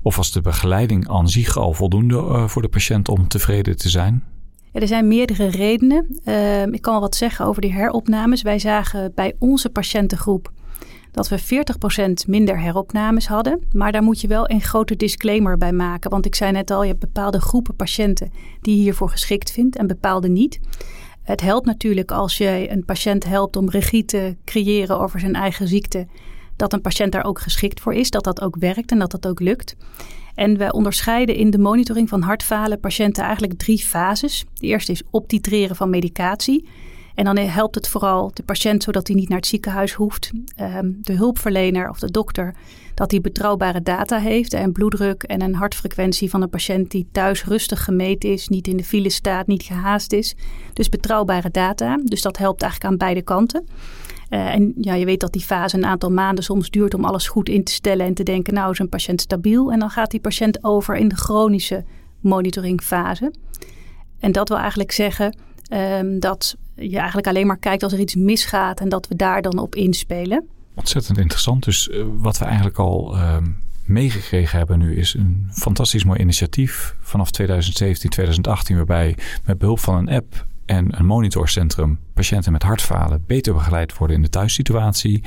of 0.02 0.16
was 0.16 0.32
de 0.32 0.40
begeleiding 0.40 1.08
aan 1.08 1.28
zich 1.28 1.56
al 1.56 1.72
voldoende 1.72 2.48
voor 2.48 2.62
de 2.62 2.68
patiënt 2.68 3.08
om 3.08 3.28
tevreden 3.28 3.76
te 3.76 3.88
zijn? 3.88 4.24
Er 4.72 4.86
zijn 4.86 5.08
meerdere 5.08 5.46
redenen. 5.46 6.20
Ehm, 6.24 6.72
ik 6.72 6.82
kan 6.82 6.92
wel 6.92 7.02
wat 7.02 7.16
zeggen 7.16 7.46
over 7.46 7.62
die 7.62 7.72
heropnames. 7.72 8.42
Wij 8.42 8.58
zagen 8.58 9.12
bij 9.14 9.34
onze 9.38 9.70
patiëntengroep 9.70 10.52
dat 11.10 11.28
we 11.28 11.64
40% 12.26 12.28
minder 12.28 12.60
heropnames 12.60 13.26
hadden. 13.26 13.60
Maar 13.72 13.92
daar 13.92 14.02
moet 14.02 14.20
je 14.20 14.28
wel 14.28 14.50
een 14.50 14.60
grote 14.60 14.96
disclaimer 14.96 15.56
bij 15.56 15.72
maken. 15.72 16.10
Want 16.10 16.26
ik 16.26 16.34
zei 16.34 16.52
net 16.52 16.70
al, 16.70 16.82
je 16.82 16.88
hebt 16.88 17.00
bepaalde 17.00 17.40
groepen 17.40 17.76
patiënten 17.76 18.32
die 18.60 18.76
je 18.76 18.82
hiervoor 18.82 19.10
geschikt 19.10 19.50
vindt 19.50 19.76
en 19.76 19.86
bepaalde 19.86 20.28
niet. 20.28 20.60
Het 21.22 21.40
helpt 21.40 21.66
natuurlijk 21.66 22.10
als 22.10 22.38
je 22.38 22.66
een 22.70 22.84
patiënt 22.84 23.24
helpt 23.24 23.56
om 23.56 23.70
regie 23.70 24.04
te 24.04 24.36
creëren 24.44 25.00
over 25.00 25.20
zijn 25.20 25.34
eigen 25.34 25.68
ziekte. 25.68 26.06
Dat 26.56 26.72
een 26.72 26.80
patiënt 26.80 27.12
daar 27.12 27.24
ook 27.24 27.40
geschikt 27.40 27.80
voor 27.80 27.94
is, 27.94 28.10
dat 28.10 28.24
dat 28.24 28.40
ook 28.40 28.56
werkt 28.56 28.90
en 28.90 28.98
dat 28.98 29.10
dat 29.10 29.26
ook 29.26 29.40
lukt. 29.40 29.76
En 30.34 30.56
we 30.56 30.72
onderscheiden 30.72 31.34
in 31.34 31.50
de 31.50 31.58
monitoring 31.58 32.08
van 32.08 32.22
hartfalen 32.22 32.80
patiënten 32.80 33.24
eigenlijk 33.24 33.58
drie 33.58 33.78
fases. 33.78 34.44
De 34.54 34.66
eerste 34.66 34.92
is 34.92 35.02
optitreren 35.10 35.76
van 35.76 35.90
medicatie. 35.90 36.68
En 37.18 37.24
dan 37.24 37.36
helpt 37.36 37.74
het 37.74 37.88
vooral 37.88 38.30
de 38.34 38.42
patiënt 38.42 38.82
zodat 38.82 39.06
hij 39.06 39.16
niet 39.16 39.28
naar 39.28 39.38
het 39.38 39.46
ziekenhuis 39.46 39.92
hoeft. 39.92 40.30
Um, 40.60 40.98
de 41.00 41.12
hulpverlener 41.12 41.88
of 41.88 41.98
de 41.98 42.10
dokter 42.10 42.54
dat 42.94 43.10
hij 43.10 43.20
betrouwbare 43.20 43.82
data 43.82 44.18
heeft. 44.18 44.52
En 44.52 44.72
bloeddruk 44.72 45.22
en 45.22 45.42
een 45.42 45.54
hartfrequentie 45.54 46.30
van 46.30 46.42
een 46.42 46.48
patiënt 46.48 46.90
die 46.90 47.08
thuis 47.12 47.44
rustig 47.44 47.84
gemeten 47.84 48.32
is. 48.32 48.48
Niet 48.48 48.66
in 48.66 48.76
de 48.76 48.84
file 48.84 49.10
staat, 49.10 49.46
niet 49.46 49.62
gehaast 49.62 50.12
is. 50.12 50.36
Dus 50.72 50.88
betrouwbare 50.88 51.50
data. 51.50 51.98
Dus 52.04 52.22
dat 52.22 52.38
helpt 52.38 52.62
eigenlijk 52.62 52.92
aan 52.92 52.98
beide 52.98 53.22
kanten. 53.22 53.66
Uh, 54.30 54.54
en 54.54 54.72
ja, 54.76 54.94
je 54.94 55.04
weet 55.04 55.20
dat 55.20 55.32
die 55.32 55.42
fase 55.42 55.76
een 55.76 55.86
aantal 55.86 56.10
maanden 56.10 56.44
soms 56.44 56.70
duurt 56.70 56.94
om 56.94 57.04
alles 57.04 57.28
goed 57.28 57.48
in 57.48 57.64
te 57.64 57.72
stellen 57.72 58.06
en 58.06 58.14
te 58.14 58.22
denken, 58.22 58.54
nou 58.54 58.70
is 58.70 58.78
een 58.78 58.88
patiënt 58.88 59.20
stabiel. 59.20 59.72
En 59.72 59.78
dan 59.78 59.90
gaat 59.90 60.10
die 60.10 60.20
patiënt 60.20 60.64
over 60.64 60.96
in 60.96 61.08
de 61.08 61.16
chronische 61.16 61.84
monitoringfase. 62.20 63.32
En 64.20 64.32
dat 64.32 64.48
wil 64.48 64.58
eigenlijk 64.58 64.92
zeggen 64.92 65.36
um, 65.72 66.20
dat 66.20 66.56
je 66.78 66.98
eigenlijk 66.98 67.26
alleen 67.26 67.46
maar 67.46 67.58
kijkt 67.58 67.82
als 67.82 67.92
er 67.92 67.98
iets 67.98 68.14
misgaat 68.14 68.80
en 68.80 68.88
dat 68.88 69.08
we 69.08 69.16
daar 69.16 69.42
dan 69.42 69.58
op 69.58 69.74
inspelen. 69.74 70.48
Ontzettend 70.74 71.18
interessant. 71.18 71.64
Dus 71.64 71.88
uh, 71.88 72.04
wat 72.16 72.38
we 72.38 72.44
eigenlijk 72.44 72.78
al 72.78 73.14
uh, 73.14 73.36
meegekregen 73.84 74.58
hebben 74.58 74.78
nu 74.78 74.96
is 74.96 75.14
een 75.14 75.48
fantastisch 75.50 76.04
mooi 76.04 76.20
initiatief 76.20 76.94
vanaf 77.00 77.30
2017, 77.30 78.10
2018, 78.10 78.76
waarbij 78.76 79.16
met 79.44 79.58
behulp 79.58 79.78
van 79.78 79.96
een 79.96 80.08
app 80.08 80.46
en 80.68 80.98
een 80.98 81.06
monitorcentrum 81.06 81.98
patiënten 82.14 82.52
met 82.52 82.62
hartfalen 82.62 83.24
beter 83.26 83.54
begeleid 83.54 83.96
worden 83.96 84.16
in 84.16 84.22
de 84.22 84.28
thuissituatie. 84.28 85.22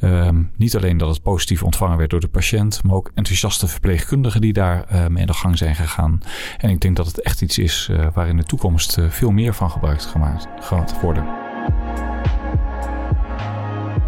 Ehm, 0.00 0.42
niet 0.56 0.76
alleen 0.76 0.96
dat 0.96 1.08
het 1.08 1.22
positief 1.22 1.62
ontvangen 1.62 1.98
werd 1.98 2.10
door 2.10 2.20
de 2.20 2.28
patiënt, 2.28 2.82
maar 2.82 2.94
ook 2.94 3.10
enthousiaste 3.14 3.66
verpleegkundigen 3.66 4.40
die 4.40 4.52
daar 4.52 5.06
in 5.14 5.26
de 5.26 5.34
gang 5.34 5.58
zijn 5.58 5.74
gegaan. 5.74 6.20
En 6.58 6.70
ik 6.70 6.80
denk 6.80 6.96
dat 6.96 7.06
het 7.06 7.22
echt 7.22 7.42
iets 7.42 7.58
is 7.58 7.88
uh, 7.90 8.06
waar 8.14 8.28
in 8.28 8.36
de 8.36 8.42
toekomst 8.42 8.98
uh, 8.98 9.10
veel 9.10 9.30
meer 9.30 9.54
van 9.54 9.70
gebruikt 9.70 10.06
gemaakt 10.06 10.46
gaat 10.60 11.00
worden. 11.00 11.24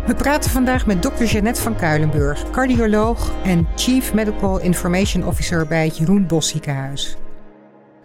We 0.06 0.14
praten 0.16 0.50
vandaag 0.50 0.86
met 0.86 1.02
dokter 1.02 1.26
Jeannette 1.26 1.62
van 1.62 1.76
Kuilenburg, 1.76 2.50
cardioloog 2.50 3.32
en 3.44 3.66
Chief 3.76 4.14
Medical 4.14 4.60
Information 4.60 5.26
Officer 5.26 5.66
bij 5.66 5.84
het 5.84 5.96
Jeroen 5.96 6.26
Bos 6.26 6.48
ziekenhuis. 6.48 7.16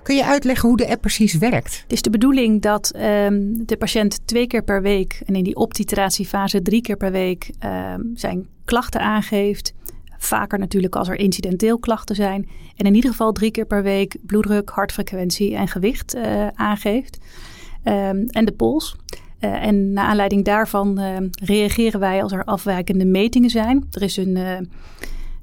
Kun 0.05 0.15
je 0.15 0.25
uitleggen 0.25 0.69
hoe 0.69 0.77
de 0.77 0.89
app 0.89 1.01
precies 1.01 1.33
werkt? 1.33 1.81
Het 1.81 1.91
is 1.91 2.01
de 2.01 2.09
bedoeling 2.09 2.61
dat 2.61 2.95
um, 2.95 3.65
de 3.65 3.77
patiënt 3.77 4.27
twee 4.27 4.47
keer 4.47 4.63
per 4.63 4.81
week 4.81 5.21
en 5.25 5.35
in 5.35 5.43
die 5.43 5.55
optitratiefase 5.55 6.61
drie 6.61 6.81
keer 6.81 6.97
per 6.97 7.11
week 7.11 7.51
um, 7.95 8.11
zijn 8.15 8.47
klachten 8.65 9.01
aangeeft. 9.01 9.73
Vaker 10.17 10.59
natuurlijk 10.59 10.95
als 10.95 11.07
er 11.07 11.19
incidenteel 11.19 11.79
klachten 11.79 12.15
zijn. 12.15 12.49
En 12.75 12.85
in 12.85 12.95
ieder 12.95 13.09
geval 13.09 13.31
drie 13.31 13.51
keer 13.51 13.65
per 13.65 13.83
week 13.83 14.15
bloeddruk, 14.21 14.69
hartfrequentie 14.69 15.55
en 15.55 15.67
gewicht 15.67 16.15
uh, 16.15 16.47
aangeeft. 16.47 17.17
Um, 17.83 18.25
en 18.29 18.45
de 18.45 18.53
pols. 18.57 18.95
Uh, 19.39 19.65
en 19.65 19.93
naar 19.93 20.05
aanleiding 20.05 20.45
daarvan 20.45 20.99
reageren 21.43 21.99
wij 21.99 22.23
als 22.23 22.31
er 22.31 22.43
afwijkende 22.43 23.05
metingen 23.05 23.49
zijn. 23.49 23.87
Er 23.91 24.01
is 24.01 24.17
een, 24.17 24.35
uh, 24.37 24.57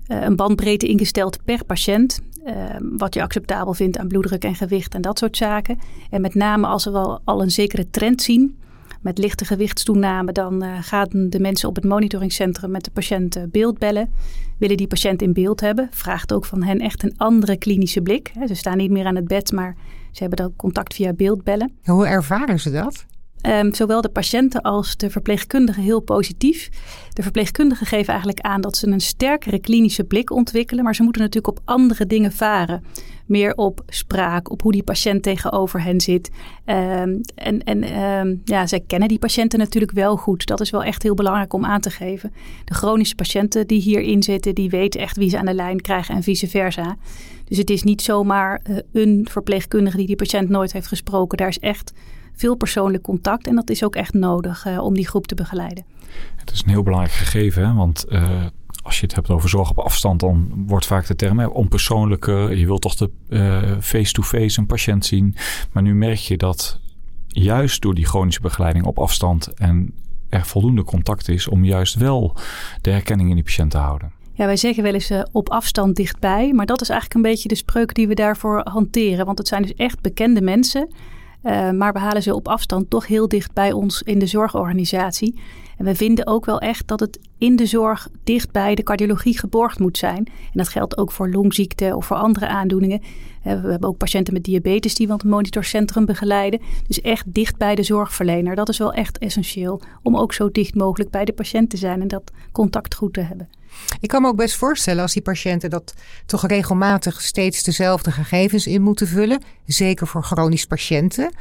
een 0.07 0.37
bandbreedte 0.37 0.87
ingesteld 0.87 1.45
per 1.45 1.65
patiënt. 1.65 2.21
Wat 2.97 3.15
je 3.15 3.23
acceptabel 3.23 3.75
vindt 3.75 3.99
aan 3.99 4.09
bloeddruk 4.09 4.45
en 4.45 4.55
gewicht 4.55 4.95
en 4.95 5.01
dat 5.01 5.19
soort 5.19 5.37
zaken. 5.37 5.79
En 6.11 6.21
met 6.21 6.35
name 6.35 6.67
als 6.67 6.85
we 6.85 6.91
wel 6.91 7.21
al 7.25 7.43
een 7.43 7.51
zekere 7.51 7.91
trend 7.91 8.23
zien. 8.23 8.57
Met 9.01 9.19
lichte 9.19 9.45
gewichtstoename, 9.45 10.33
dan 10.33 10.65
gaan 10.81 11.09
de 11.11 11.41
mensen 11.41 11.69
op 11.69 11.75
het 11.75 11.85
monitoringcentrum 11.85 12.71
met 12.71 12.85
de 12.85 12.91
patiënt 12.91 13.39
beeld 13.51 13.79
bellen. 13.79 14.11
Willen 14.59 14.77
die 14.77 14.87
patiënt 14.87 15.23
in 15.23 15.33
beeld 15.33 15.61
hebben. 15.61 15.89
Vraagt 15.91 16.33
ook 16.33 16.45
van 16.45 16.63
hen 16.63 16.79
echt 16.79 17.03
een 17.03 17.15
andere 17.17 17.57
klinische 17.57 18.01
blik. 18.01 18.33
Ze 18.47 18.55
staan 18.55 18.77
niet 18.77 18.91
meer 18.91 19.07
aan 19.07 19.17
het 19.17 19.29
bed, 19.29 19.53
maar 19.53 19.77
ze 20.11 20.21
hebben 20.21 20.39
dan 20.39 20.57
contact 20.57 20.95
via 20.95 21.13
beeldbellen. 21.13 21.73
Hoe 21.85 22.07
ervaren 22.07 22.61
ze 22.61 22.71
dat? 22.71 23.07
Um, 23.49 23.75
zowel 23.75 24.01
de 24.01 24.09
patiënten 24.09 24.63
als 24.63 24.97
de 24.97 25.11
verpleegkundigen 25.11 25.83
heel 25.83 26.01
positief. 26.01 26.69
De 27.13 27.23
verpleegkundigen 27.23 27.87
geven 27.87 28.09
eigenlijk 28.09 28.41
aan 28.41 28.61
dat 28.61 28.77
ze 28.77 28.87
een 28.87 29.01
sterkere 29.01 29.61
klinische 29.61 30.05
blik 30.05 30.31
ontwikkelen, 30.31 30.85
maar 30.85 30.95
ze 30.95 31.03
moeten 31.03 31.23
natuurlijk 31.23 31.59
op 31.59 31.63
andere 31.65 32.07
dingen 32.07 32.33
varen. 32.33 32.85
Meer 33.27 33.55
op 33.55 33.83
spraak, 33.87 34.51
op 34.51 34.63
hoe 34.63 34.73
die 34.73 34.83
patiënt 34.83 35.23
tegenover 35.23 35.83
hen 35.83 36.01
zit. 36.01 36.31
Um, 36.67 37.21
en 37.35 37.65
en 37.65 38.03
um, 38.03 38.41
ja, 38.45 38.67
zij 38.67 38.81
kennen 38.87 39.09
die 39.09 39.19
patiënten 39.19 39.59
natuurlijk 39.59 39.93
wel 39.93 40.17
goed. 40.17 40.47
Dat 40.47 40.61
is 40.61 40.71
wel 40.71 40.85
echt 40.85 41.03
heel 41.03 41.15
belangrijk 41.15 41.53
om 41.53 41.65
aan 41.65 41.81
te 41.81 41.91
geven. 41.91 42.33
De 42.65 42.75
chronische 42.75 43.15
patiënten 43.15 43.67
die 43.67 43.81
hierin 43.81 44.23
zitten, 44.23 44.55
die 44.55 44.71
weten 44.71 45.01
echt 45.01 45.17
wie 45.17 45.29
ze 45.29 45.39
aan 45.39 45.47
de 45.47 45.55
lijn 45.55 45.81
krijgen 45.81 46.15
en 46.15 46.23
vice 46.23 46.49
versa. 46.49 46.97
Dus 47.45 47.59
het 47.59 47.71
is 47.71 47.83
niet 47.83 48.03
zomaar 48.03 48.61
uh, 48.71 48.77
een 48.93 49.27
verpleegkundige 49.31 49.97
die 49.97 50.07
die 50.07 50.17
patiënt 50.17 50.49
nooit 50.49 50.73
heeft 50.73 50.87
gesproken. 50.87 51.39
Daar 51.39 51.49
is 51.49 51.59
echt 51.59 51.93
veel 52.33 52.55
persoonlijk 52.55 53.03
contact. 53.03 53.47
En 53.47 53.55
dat 53.55 53.71
is 53.71 53.85
ook 53.85 53.97
echt 53.97 54.15
nodig 54.15 54.67
uh, 54.67 54.85
om 54.85 54.95
die 54.95 55.07
groep 55.07 55.27
te 55.27 55.35
begeleiden. 55.35 55.85
Het 56.37 56.51
is 56.51 56.63
een 56.63 56.69
heel 56.69 56.83
belangrijk 56.83 57.15
gegeven, 57.15 57.67
hè? 57.67 57.75
want 57.75 58.05
uh, 58.09 58.47
als 58.83 59.01
je 59.01 59.07
het 59.07 59.15
hebt 59.15 59.31
over 59.31 59.49
zorg 59.49 59.71
op 59.71 59.79
afstand, 59.79 60.21
dan 60.21 60.53
wordt 60.67 60.87
vaak 60.87 61.07
de 61.07 61.17
term 61.17 61.39
hè, 61.39 61.47
onpersoonlijke. 61.47 62.33
Je 62.33 62.67
wilt 62.67 62.81
toch 62.81 62.95
de 62.95 63.11
face-to-face 63.81 64.39
-face 64.39 64.61
een 64.61 64.67
patiënt 64.67 65.05
zien. 65.05 65.35
Maar 65.73 65.83
nu 65.83 65.95
merk 65.95 66.19
je 66.19 66.37
dat 66.37 66.81
juist 67.27 67.83
door 67.83 67.95
die 67.95 68.07
chronische 68.07 68.41
begeleiding 68.41 68.85
op 68.85 68.99
afstand 68.99 69.47
en 69.47 69.95
er 70.29 70.47
voldoende 70.47 70.85
contact 70.85 71.29
is 71.29 71.49
om 71.49 71.65
juist 71.65 71.95
wel 71.95 72.37
de 72.81 72.91
herkenning 72.91 73.29
in 73.29 73.35
die 73.35 73.45
patiënt 73.45 73.71
te 73.71 73.79
houden. 73.79 74.13
Ja, 74.33 74.47
wij 74.47 74.57
zeggen 74.57 74.83
wel 74.83 74.95
eens 74.95 75.11
uh, 75.11 75.23
op 75.33 75.51
afstand 75.51 75.97
dichtbij. 75.97 76.53
Maar 76.53 76.67
dat 76.67 76.81
is 76.81 76.89
eigenlijk 76.89 77.25
een 77.25 77.31
beetje 77.31 77.49
de 77.49 77.55
spreuk 77.55 77.95
die 77.95 78.09
we 78.09 78.15
daarvoor 78.15 78.61
hanteren. 78.65 79.27
Want 79.27 79.39
het 79.39 79.49
zijn 79.49 79.63
dus 79.63 79.75
echt 79.75 80.01
bekende 80.01 80.41
mensen. 80.41 80.89
Uh, 81.45 81.71
maar 81.71 81.93
we 81.93 81.99
halen 81.99 82.23
ze 82.23 82.35
op 82.35 82.49
afstand 82.49 82.91
toch 82.91 83.07
heel 83.07 83.29
dicht 83.29 83.53
bij 83.53 83.73
ons 83.73 84.03
in 84.03 84.19
de 84.19 84.27
zorgorganisatie. 84.27 85.41
En 85.79 85.85
we 85.85 85.95
vinden 85.95 86.27
ook 86.27 86.45
wel 86.45 86.59
echt 86.59 86.89
dat 86.89 87.01
het 87.01 87.19
in 87.39 87.57
de 87.57 87.67
zorg 87.67 88.09
dicht 88.25 88.51
bij 88.53 88.75
de 88.75 88.83
cardiologie 88.83 89.39
geborgd 89.39 89.79
moet 89.79 89.99
zijn. 89.99 90.27
En 90.27 90.53
dat 90.53 90.69
geldt 90.69 90.99
ook 90.99 91.13
voor 91.13 91.31
longziekte 91.31 91.97
of 91.97 92.07
voor 92.07 92.17
andere 92.17 92.47
aandoeningen. 92.47 93.01
Uh, 93.01 93.63
we 93.63 93.71
hebben 93.71 93.89
ook 93.89 93.97
patiënten 93.97 94.33
met 94.33 94.45
diabetes 94.45 94.95
die 94.95 95.07
we 95.07 95.13
het 95.13 95.25
monitorcentrum 95.25 96.05
begeleiden. 96.05 96.61
Dus 96.87 97.01
echt 97.01 97.35
dicht 97.35 97.57
bij 97.57 97.75
de 97.75 97.83
zorgverlener. 97.83 98.55
Dat 98.55 98.69
is 98.69 98.79
wel 98.79 98.93
echt 98.93 99.19
essentieel 99.19 99.81
om 100.03 100.17
ook 100.17 100.33
zo 100.33 100.51
dicht 100.51 100.75
mogelijk 100.75 101.11
bij 101.11 101.25
de 101.25 101.33
patiënt 101.33 101.71
te 101.71 101.77
zijn 101.77 102.01
en 102.01 102.09
dat 102.09 102.33
contact 102.53 102.95
goed 102.95 103.13
te 103.13 103.21
hebben. 103.21 103.49
Ik 104.01 104.09
kan 104.09 104.23
me 104.23 104.29
ook 104.29 104.37
best 104.37 104.57
voorstellen 104.57 105.03
als 105.03 105.13
die 105.13 105.23
patiënten 105.23 105.71
dat 105.71 105.95
toch 106.27 106.47
regelmatig 106.47 107.21
steeds 107.21 107.63
dezelfde 107.63 108.11
gegevens 108.11 108.67
in 108.67 108.83
moeten 108.83 109.07
vullen. 109.07 109.43
Zeker 109.67 110.07
voor 110.07 110.25
chronisch 110.25 110.67
patiënten. 110.67 111.33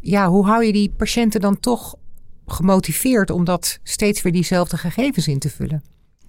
Ja, 0.00 0.28
hoe 0.28 0.46
hou 0.46 0.64
je 0.64 0.72
die 0.72 0.92
patiënten 0.96 1.40
dan 1.40 1.60
toch 1.60 1.94
gemotiveerd 2.46 3.30
om 3.30 3.44
dat 3.44 3.78
steeds 3.82 4.22
weer 4.22 4.32
diezelfde 4.32 4.76
gegevens 4.76 5.28
in 5.28 5.38
te 5.38 5.50
vullen? 5.50 5.82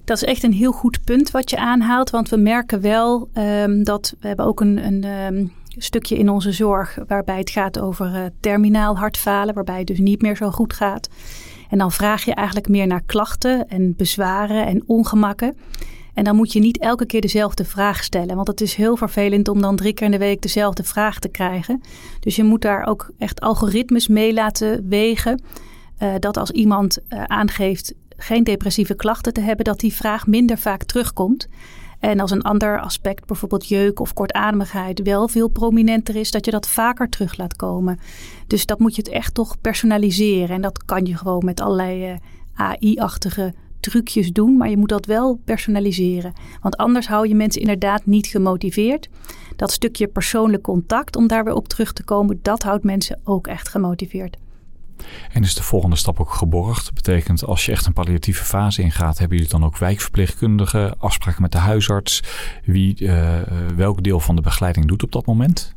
Dat 0.03 0.17
is 0.17 0.23
echt 0.23 0.43
een 0.43 0.53
heel 0.53 0.71
goed 0.71 1.03
punt 1.03 1.31
wat 1.31 1.49
je 1.49 1.57
aanhaalt. 1.57 2.09
Want 2.09 2.29
we 2.29 2.37
merken 2.37 2.81
wel 2.81 3.29
um, 3.33 3.83
dat 3.83 4.15
we 4.19 4.27
hebben 4.27 4.45
ook 4.45 4.61
een, 4.61 4.85
een 4.85 5.03
um, 5.03 5.51
stukje 5.77 6.17
in 6.17 6.29
onze 6.29 6.51
zorg 6.51 6.97
waarbij 7.07 7.37
het 7.37 7.49
gaat 7.49 7.79
over 7.79 8.15
uh, 8.15 8.25
terminaal 8.39 8.97
hartfalen, 8.97 9.53
waarbij 9.53 9.77
het 9.77 9.87
dus 9.87 9.99
niet 9.99 10.21
meer 10.21 10.35
zo 10.35 10.51
goed 10.51 10.73
gaat. 10.73 11.09
En 11.69 11.77
dan 11.77 11.91
vraag 11.91 12.25
je 12.25 12.33
eigenlijk 12.33 12.69
meer 12.69 12.87
naar 12.87 13.03
klachten 13.05 13.67
en 13.67 13.95
bezwaren 13.95 14.65
en 14.65 14.83
ongemakken. 14.85 15.57
En 16.13 16.23
dan 16.23 16.35
moet 16.35 16.53
je 16.53 16.59
niet 16.59 16.79
elke 16.79 17.05
keer 17.05 17.21
dezelfde 17.21 17.65
vraag 17.65 18.03
stellen. 18.03 18.35
Want 18.35 18.47
het 18.47 18.61
is 18.61 18.75
heel 18.75 18.97
vervelend 18.97 19.47
om 19.47 19.61
dan 19.61 19.75
drie 19.75 19.93
keer 19.93 20.05
in 20.05 20.11
de 20.11 20.17
week 20.17 20.41
dezelfde 20.41 20.83
vraag 20.83 21.19
te 21.19 21.29
krijgen. 21.29 21.81
Dus 22.19 22.35
je 22.35 22.43
moet 22.43 22.61
daar 22.61 22.85
ook 22.85 23.11
echt 23.17 23.41
algoritmes 23.41 24.07
mee 24.07 24.33
laten 24.33 24.89
wegen. 24.89 25.41
Uh, 25.99 26.13
dat 26.19 26.37
als 26.37 26.51
iemand 26.51 26.97
uh, 27.09 27.23
aangeeft 27.23 27.93
geen 28.17 28.43
depressieve 28.43 28.95
klachten 28.95 29.33
te 29.33 29.41
hebben, 29.41 29.65
dat 29.65 29.79
die 29.79 29.93
vraag 29.93 30.27
minder 30.27 30.57
vaak 30.57 30.83
terugkomt. 30.83 31.47
En 32.05 32.19
als 32.19 32.31
een 32.31 32.41
ander 32.41 32.79
aspect, 32.79 33.25
bijvoorbeeld 33.25 33.67
jeuk 33.67 33.99
of 33.99 34.13
kortademigheid, 34.13 35.01
wel 35.01 35.27
veel 35.27 35.47
prominenter 35.47 36.15
is, 36.15 36.31
dat 36.31 36.45
je 36.45 36.51
dat 36.51 36.67
vaker 36.67 37.09
terug 37.09 37.37
laat 37.37 37.55
komen. 37.55 37.99
Dus 38.47 38.65
dat 38.65 38.79
moet 38.79 38.95
je 38.95 39.01
het 39.01 39.11
echt 39.11 39.33
toch 39.33 39.61
personaliseren. 39.61 40.55
En 40.55 40.61
dat 40.61 40.85
kan 40.85 41.05
je 41.05 41.17
gewoon 41.17 41.45
met 41.45 41.61
allerlei 41.61 42.11
uh, 42.11 42.17
AI-achtige 42.53 43.53
trucjes 43.79 44.31
doen, 44.31 44.57
maar 44.57 44.69
je 44.69 44.77
moet 44.77 44.89
dat 44.89 45.05
wel 45.05 45.39
personaliseren. 45.45 46.33
Want 46.61 46.77
anders 46.77 47.07
hou 47.07 47.27
je 47.27 47.35
mensen 47.35 47.61
inderdaad 47.61 48.05
niet 48.05 48.27
gemotiveerd. 48.27 49.09
Dat 49.55 49.71
stukje 49.71 50.07
persoonlijk 50.07 50.63
contact, 50.63 51.15
om 51.15 51.27
daar 51.27 51.43
weer 51.43 51.53
op 51.53 51.67
terug 51.67 51.93
te 51.93 52.03
komen, 52.03 52.39
dat 52.41 52.63
houdt 52.63 52.83
mensen 52.83 53.19
ook 53.23 53.47
echt 53.47 53.69
gemotiveerd. 53.69 54.37
En 55.31 55.43
is 55.43 55.53
de 55.53 55.63
volgende 55.63 55.95
stap 55.95 56.19
ook 56.19 56.33
geborgd? 56.33 56.93
Betekent 56.93 57.45
als 57.45 57.65
je 57.65 57.71
echt 57.71 57.85
een 57.85 57.93
palliatieve 57.93 58.43
fase 58.43 58.81
ingaat, 58.81 59.17
hebben 59.17 59.37
jullie 59.37 59.51
dan 59.51 59.65
ook 59.65 59.77
wijkverpleegkundigen, 59.77 60.99
afspraken 60.99 61.41
met 61.41 61.51
de 61.51 61.57
huisarts, 61.57 62.23
wie 62.63 63.01
uh, 63.01 63.39
welk 63.75 64.03
deel 64.03 64.19
van 64.19 64.35
de 64.35 64.41
begeleiding 64.41 64.85
doet 64.85 65.03
op 65.03 65.11
dat 65.11 65.25
moment? 65.25 65.74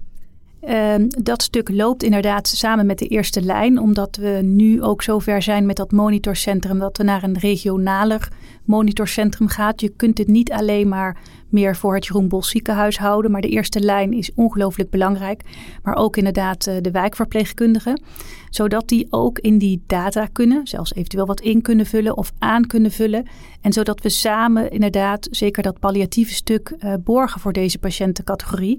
Uh, 0.69 0.95
dat 1.09 1.43
stuk 1.43 1.69
loopt 1.69 2.03
inderdaad 2.03 2.49
samen 2.49 2.87
met 2.87 2.99
de 2.99 3.07
eerste 3.07 3.43
lijn, 3.43 3.79
omdat 3.79 4.17
we 4.17 4.41
nu 4.43 4.83
ook 4.83 5.03
zover 5.03 5.43
zijn 5.43 5.67
met 5.67 5.77
dat 5.77 5.93
monitorcentrum 5.93 6.79
dat 6.79 6.97
we 6.97 7.05
naar 7.05 7.23
een 7.23 7.39
regionaler 7.39 8.29
monitorcentrum 8.65 9.49
gaat. 9.49 9.81
Je 9.81 9.89
kunt 9.89 10.19
het 10.19 10.27
niet 10.27 10.53
alleen 10.53 10.89
maar 10.89 11.17
meer 11.49 11.77
voor 11.77 11.95
het 11.95 12.07
Jeroen 12.07 12.29
Bos 12.29 12.51
ziekenhuis 12.51 12.99
houden, 12.99 13.31
maar 13.31 13.41
de 13.41 13.49
eerste 13.49 13.81
lijn 13.81 14.13
is 14.13 14.31
ongelooflijk 14.35 14.91
belangrijk. 14.91 15.43
Maar 15.83 15.97
ook 15.97 16.17
inderdaad 16.17 16.67
uh, 16.67 16.75
de 16.81 16.91
wijkverpleegkundigen, 16.91 18.03
zodat 18.51 18.89
die 18.89 19.07
ook 19.11 19.39
in 19.39 19.59
die 19.59 19.83
data 19.87 20.27
kunnen, 20.33 20.67
zelfs 20.67 20.95
eventueel 20.95 21.27
wat 21.27 21.41
in 21.41 21.63
kunnen 21.63 21.87
vullen 21.87 22.17
of 22.17 22.33
aan 22.39 22.67
kunnen 22.67 22.91
vullen. 22.91 23.27
En 23.61 23.73
zodat 23.73 24.01
we 24.01 24.09
samen 24.09 24.71
inderdaad 24.71 25.29
zeker 25.31 25.63
dat 25.63 25.79
palliatieve 25.79 26.35
stuk 26.35 26.75
uh, 26.79 26.95
borgen 27.05 27.41
voor 27.41 27.53
deze 27.53 27.79
patiëntencategorie. 27.79 28.79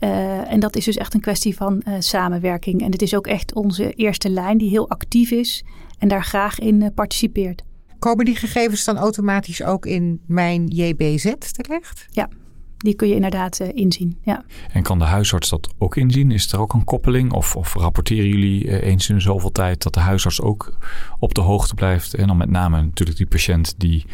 Uh, 0.00 0.52
en 0.52 0.60
dat 0.60 0.76
is 0.76 0.84
dus 0.84 0.96
echt 0.96 1.14
een 1.14 1.20
kwestie 1.20 1.56
van 1.56 1.82
uh, 1.88 1.94
samenwerking. 1.98 2.82
En 2.82 2.90
het 2.90 3.02
is 3.02 3.14
ook 3.14 3.26
echt 3.26 3.54
onze 3.54 3.92
eerste 3.92 4.30
lijn 4.30 4.58
die 4.58 4.68
heel 4.68 4.88
actief 4.88 5.30
is 5.30 5.64
en 5.98 6.08
daar 6.08 6.24
graag 6.24 6.58
in 6.58 6.80
uh, 6.80 6.88
participeert. 6.94 7.62
Komen 7.98 8.24
die 8.24 8.36
gegevens 8.36 8.84
dan 8.84 8.96
automatisch 8.96 9.62
ook 9.62 9.86
in 9.86 10.20
mijn 10.26 10.66
JBZ 10.66 11.32
terecht? 11.52 12.06
Ja, 12.10 12.28
die 12.76 12.94
kun 12.94 13.08
je 13.08 13.14
inderdaad 13.14 13.60
inzien. 13.60 14.18
Ja. 14.22 14.44
En 14.72 14.82
kan 14.82 14.98
de 14.98 15.04
huisarts 15.04 15.48
dat 15.48 15.74
ook 15.78 15.96
inzien? 15.96 16.30
Is 16.30 16.52
er 16.52 16.60
ook 16.60 16.72
een 16.72 16.84
koppeling? 16.84 17.32
Of, 17.32 17.56
of 17.56 17.74
rapporteren 17.74 18.28
jullie 18.28 18.82
eens 18.82 19.08
in 19.08 19.20
zoveel 19.20 19.52
tijd 19.52 19.82
dat 19.82 19.94
de 19.94 20.00
huisarts 20.00 20.40
ook 20.40 20.78
op 21.18 21.34
de 21.34 21.40
hoogte 21.40 21.74
blijft? 21.74 22.14
En 22.14 22.26
dan 22.26 22.36
met 22.36 22.50
name 22.50 22.82
natuurlijk 22.82 23.18
die 23.18 23.26
patiënt 23.26 23.74
die 23.76 24.06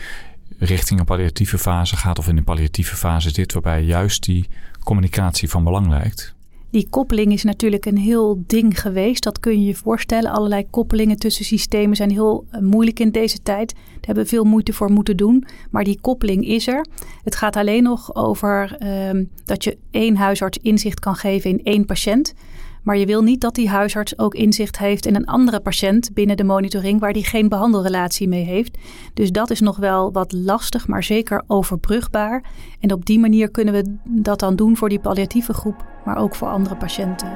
richting 0.65 1.01
een 1.01 1.07
palliatieve 1.07 1.59
fase 1.59 1.97
gaat 1.97 2.19
of 2.19 2.29
in 2.29 2.37
een 2.37 2.45
palliatieve 2.45 2.97
fase 2.97 3.31
zit, 3.31 3.53
waarbij 3.53 3.83
juist 3.83 4.25
die 4.25 4.49
communicatie 4.85 5.49
van 5.49 5.65
belang 5.65 5.89
lijkt? 5.89 6.35
Die 6.71 6.87
koppeling 6.91 7.33
is 7.33 7.43
natuurlijk 7.43 7.87
een 7.87 7.97
heel 7.97 8.43
ding 8.47 8.81
geweest. 8.81 9.23
Dat 9.23 9.41
kun 9.41 9.61
je 9.61 9.67
je 9.67 9.75
voorstellen. 9.75 10.31
Allerlei 10.31 10.67
koppelingen 10.71 11.17
tussen 11.17 11.45
systemen 11.45 11.97
zijn 11.97 12.11
heel 12.11 12.47
eh, 12.51 12.61
moeilijk 12.61 13.01
in 13.01 13.11
deze 13.11 13.43
tijd. 13.43 13.75
Daar 13.75 14.01
hebben 14.01 14.25
we 14.25 14.31
veel 14.31 14.45
moeite 14.45 14.73
voor 14.73 14.91
moeten 14.91 15.17
doen. 15.17 15.47
Maar 15.71 15.85
die 15.85 15.99
koppeling 16.01 16.47
is 16.47 16.67
er. 16.67 16.87
Het 17.25 17.37
gaat 17.37 17.57
alleen 17.57 17.83
nog 17.83 18.15
over 18.15 18.77
ehm, 18.79 19.25
dat 19.45 19.65
je 19.65 19.79
één 19.91 20.17
huisarts 20.17 20.59
inzicht 20.59 21.01
kan 21.01 21.15
geven 21.15 21.51
in 21.51 21.65
één 21.65 21.87
patiënt. 21.87 22.35
Maar 22.83 22.97
je 22.97 23.07
wil 23.07 23.23
niet 23.23 23.41
dat 23.41 23.55
die 23.55 23.69
huisarts 23.69 24.19
ook 24.19 24.35
inzicht 24.35 24.79
heeft 24.79 25.07
in 25.07 25.15
een 25.15 25.27
andere 25.27 25.61
patiënt 25.61 26.15
binnen 26.15 26.37
de 26.37 26.45
monitoring 26.45 27.01
waar 27.01 27.13
die 27.13 27.25
geen 27.25 27.49
behandelrelatie 27.49 28.29
mee 28.29 28.45
heeft. 28.45 28.79
Dus 29.15 29.31
dat 29.31 29.51
is 29.51 29.61
nog 29.61 29.77
wel 29.77 30.13
wat 30.13 30.33
lastig, 30.33 30.89
maar 30.89 31.03
zeker 31.03 31.43
overbrugbaar. 31.47 32.45
En 32.81 32.93
op 32.93 33.07
die 33.07 33.19
manier 33.19 33.51
kunnen 33.51 33.75
we 33.75 33.97
dat 34.05 34.41
dan 34.41 34.57
doen 34.57 34.77
voor 34.77 34.89
die 34.89 35.01
palliatieve 35.01 35.53
groep, 35.53 35.87
maar 36.05 36.17
ook 36.17 36.35
voor 36.35 36.49
andere 36.49 36.77
patiënten. 36.77 37.33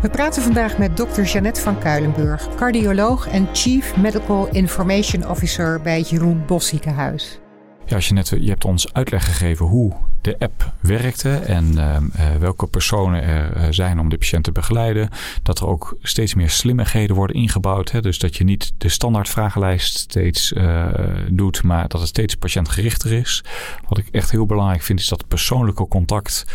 We 0.00 0.10
praten 0.10 0.42
vandaag 0.42 0.78
met 0.78 0.96
dokter 0.96 1.24
Jeannette 1.24 1.60
van 1.60 1.78
Kuilenburg, 1.78 2.54
cardioloog 2.54 3.28
en 3.28 3.48
Chief 3.52 3.96
Medical 3.96 4.48
Information 4.50 5.28
Officer 5.28 5.80
bij 5.80 6.00
Jeroen 6.00 6.42
Bos 6.46 6.66
ziekenhuis. 6.66 7.40
Ja, 7.88 7.98
Jeannette, 7.98 8.42
je 8.42 8.48
hebt 8.48 8.64
ons 8.64 8.92
uitleg 8.92 9.24
gegeven 9.24 9.66
hoe 9.66 9.92
de 10.20 10.38
app 10.38 10.72
werkte 10.80 11.34
en 11.34 11.72
uh, 11.72 11.96
welke 12.38 12.66
personen 12.66 13.22
er 13.22 13.52
eh, 13.52 13.66
zijn 13.70 13.98
om 13.98 14.08
de 14.08 14.18
patiënt 14.18 14.44
te 14.44 14.52
begeleiden. 14.52 15.08
Dat 15.42 15.58
er 15.58 15.66
ook 15.66 15.96
steeds 16.02 16.34
meer 16.34 16.50
slimmigheden 16.50 17.16
worden 17.16 17.36
ingebouwd. 17.36 17.90
Hè? 17.90 18.00
Dus 18.00 18.18
dat 18.18 18.36
je 18.36 18.44
niet 18.44 18.72
de 18.78 18.88
standaard 18.88 19.28
vragenlijst 19.28 19.98
steeds 19.98 20.52
uh, 20.52 20.86
doet, 21.30 21.62
maar 21.62 21.88
dat 21.88 22.00
het 22.00 22.08
steeds 22.08 22.34
patiëntgerichter 22.34 23.12
is. 23.12 23.44
Wat 23.88 23.98
ik 23.98 24.08
echt 24.10 24.30
heel 24.30 24.46
belangrijk 24.46 24.82
vind, 24.82 25.00
is 25.00 25.08
dat 25.08 25.28
persoonlijke 25.28 25.88
contact 25.88 26.46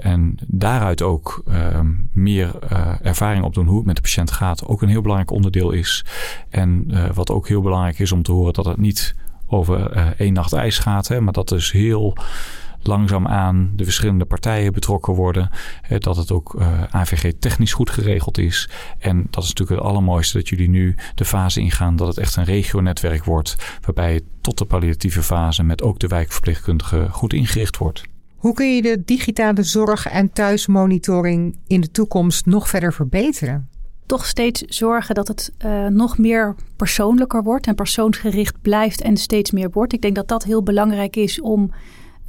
en 0.00 0.38
daaruit 0.46 1.02
ook 1.02 1.42
ehm, 1.48 1.86
meer 2.12 2.58
ervaring 3.02 3.44
opdoen 3.44 3.66
hoe 3.66 3.76
het 3.76 3.86
met 3.86 3.96
de 3.96 4.02
patiënt 4.02 4.30
gaat, 4.30 4.66
ook 4.66 4.82
een 4.82 4.88
heel 4.88 5.00
belangrijk 5.00 5.30
onderdeel 5.30 5.70
is. 5.70 6.04
En 6.48 6.92
wat 7.14 7.30
ook 7.30 7.48
heel 7.48 7.62
belangrijk 7.62 7.98
is 7.98 8.12
om 8.12 8.22
te 8.22 8.32
horen 8.32 8.52
dat 8.52 8.64
het 8.64 8.76
niet 8.76 9.14
over 9.50 9.90
één 10.16 10.32
nacht 10.32 10.52
ijs 10.52 10.78
gaat, 10.78 11.08
hè, 11.08 11.20
maar 11.20 11.32
dat 11.32 11.48
dus 11.48 11.72
heel 11.72 12.16
langzaamaan 12.82 13.70
de 13.74 13.84
verschillende 13.84 14.24
partijen 14.24 14.72
betrokken 14.72 15.14
worden. 15.14 15.50
dat 15.98 16.16
het 16.16 16.32
ook 16.32 16.54
uh, 16.54 16.66
eh, 16.66 16.94
AVG 16.94 17.32
technisch 17.38 17.72
goed 17.72 17.90
geregeld 17.90 18.38
is. 18.38 18.68
En 18.98 19.26
dat 19.30 19.42
is 19.42 19.48
natuurlijk 19.48 19.80
het 19.80 19.88
allermooiste 19.88 20.36
dat 20.36 20.48
jullie 20.48 20.68
nu 20.68 20.94
de 21.14 21.24
fase 21.24 21.60
ingaan 21.60 21.96
dat 21.96 22.08
het 22.08 22.18
echt 22.18 22.36
een 22.36 22.44
regionetwerk 22.44 23.24
wordt. 23.24 23.78
Waarbij 23.80 24.14
het 24.14 24.24
tot 24.40 24.58
de 24.58 24.64
palliatieve 24.64 25.22
fase 25.22 25.62
met 25.62 25.82
ook 25.82 25.98
de 25.98 26.06
wijkverpleegkundige 26.06 27.08
goed 27.10 27.32
ingericht 27.32 27.76
wordt. 27.76 28.02
Hoe 28.36 28.54
kun 28.54 28.74
je 28.74 28.82
de 28.82 29.02
digitale 29.04 29.62
zorg 29.62 30.06
en 30.06 30.32
thuismonitoring 30.32 31.56
in 31.66 31.80
de 31.80 31.90
toekomst 31.90 32.46
nog 32.46 32.68
verder 32.68 32.92
verbeteren? 32.92 33.68
Toch 34.10 34.26
steeds 34.26 34.60
zorgen 34.60 35.14
dat 35.14 35.28
het 35.28 35.52
uh, 35.64 35.86
nog 35.86 36.18
meer 36.18 36.54
persoonlijker 36.76 37.42
wordt 37.42 37.66
en 37.66 37.74
persoonsgericht 37.74 38.62
blijft 38.62 39.00
en 39.00 39.16
steeds 39.16 39.50
meer 39.50 39.70
wordt. 39.70 39.92
Ik 39.92 40.02
denk 40.02 40.14
dat 40.14 40.28
dat 40.28 40.44
heel 40.44 40.62
belangrijk 40.62 41.16
is 41.16 41.40
om 41.40 41.70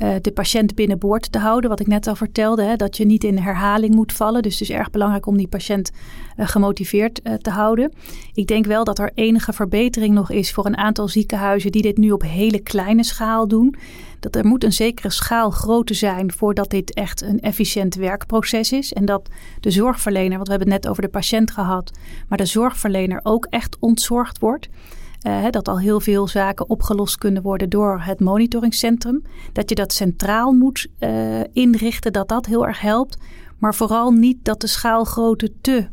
uh, 0.01 0.15
de 0.21 0.31
patiënt 0.31 0.75
binnenboord 0.75 1.31
te 1.31 1.39
houden. 1.39 1.69
Wat 1.69 1.79
ik 1.79 1.87
net 1.87 2.07
al 2.07 2.15
vertelde, 2.15 2.63
hè, 2.63 2.75
dat 2.75 2.97
je 2.97 3.05
niet 3.05 3.23
in 3.23 3.37
herhaling 3.37 3.95
moet 3.95 4.13
vallen. 4.13 4.41
Dus 4.41 4.59
het 4.59 4.69
is 4.69 4.75
erg 4.75 4.89
belangrijk 4.89 5.25
om 5.25 5.37
die 5.37 5.47
patiënt 5.47 5.91
uh, 6.37 6.47
gemotiveerd 6.47 7.21
uh, 7.23 7.33
te 7.33 7.49
houden. 7.49 7.91
Ik 8.33 8.47
denk 8.47 8.65
wel 8.65 8.83
dat 8.83 8.99
er 8.99 9.11
enige 9.13 9.53
verbetering 9.53 10.13
nog 10.13 10.31
is 10.31 10.51
voor 10.51 10.65
een 10.65 10.77
aantal 10.77 11.07
ziekenhuizen 11.07 11.71
die 11.71 11.81
dit 11.81 11.97
nu 11.97 12.11
op 12.11 12.21
hele 12.21 12.59
kleine 12.59 13.03
schaal 13.03 13.47
doen. 13.47 13.75
Dat 14.19 14.35
er 14.35 14.45
moet 14.45 14.63
een 14.63 14.73
zekere 14.73 15.09
schaalgrootte 15.09 15.93
zijn 15.93 16.31
voordat 16.31 16.69
dit 16.69 16.93
echt 16.93 17.21
een 17.21 17.39
efficiënt 17.39 17.95
werkproces 17.95 18.71
is. 18.71 18.93
En 18.93 19.05
dat 19.05 19.29
de 19.59 19.71
zorgverlener, 19.71 20.35
want 20.35 20.47
we 20.47 20.53
hebben 20.53 20.71
het 20.71 20.81
net 20.81 20.91
over 20.91 21.03
de 21.03 21.09
patiënt 21.09 21.51
gehad, 21.51 21.91
maar 22.27 22.37
de 22.37 22.45
zorgverlener 22.45 23.19
ook 23.23 23.47
echt 23.49 23.77
ontzorgd 23.79 24.39
wordt. 24.39 24.69
Uh, 25.27 25.45
dat 25.49 25.67
al 25.67 25.79
heel 25.79 25.99
veel 25.99 26.27
zaken 26.27 26.69
opgelost 26.69 27.17
kunnen 27.17 27.41
worden 27.41 27.69
door 27.69 28.01
het 28.03 28.19
monitoringcentrum. 28.19 29.23
Dat 29.53 29.69
je 29.69 29.75
dat 29.75 29.93
centraal 29.93 30.51
moet 30.51 30.87
uh, 30.99 31.39
inrichten, 31.53 32.13
dat 32.13 32.27
dat 32.27 32.45
heel 32.45 32.67
erg 32.67 32.81
helpt. 32.81 33.17
Maar 33.57 33.75
vooral 33.75 34.11
niet 34.11 34.45
dat 34.45 34.61
de 34.61 34.67
schaalgrootte 34.67 35.51
te 35.61 35.87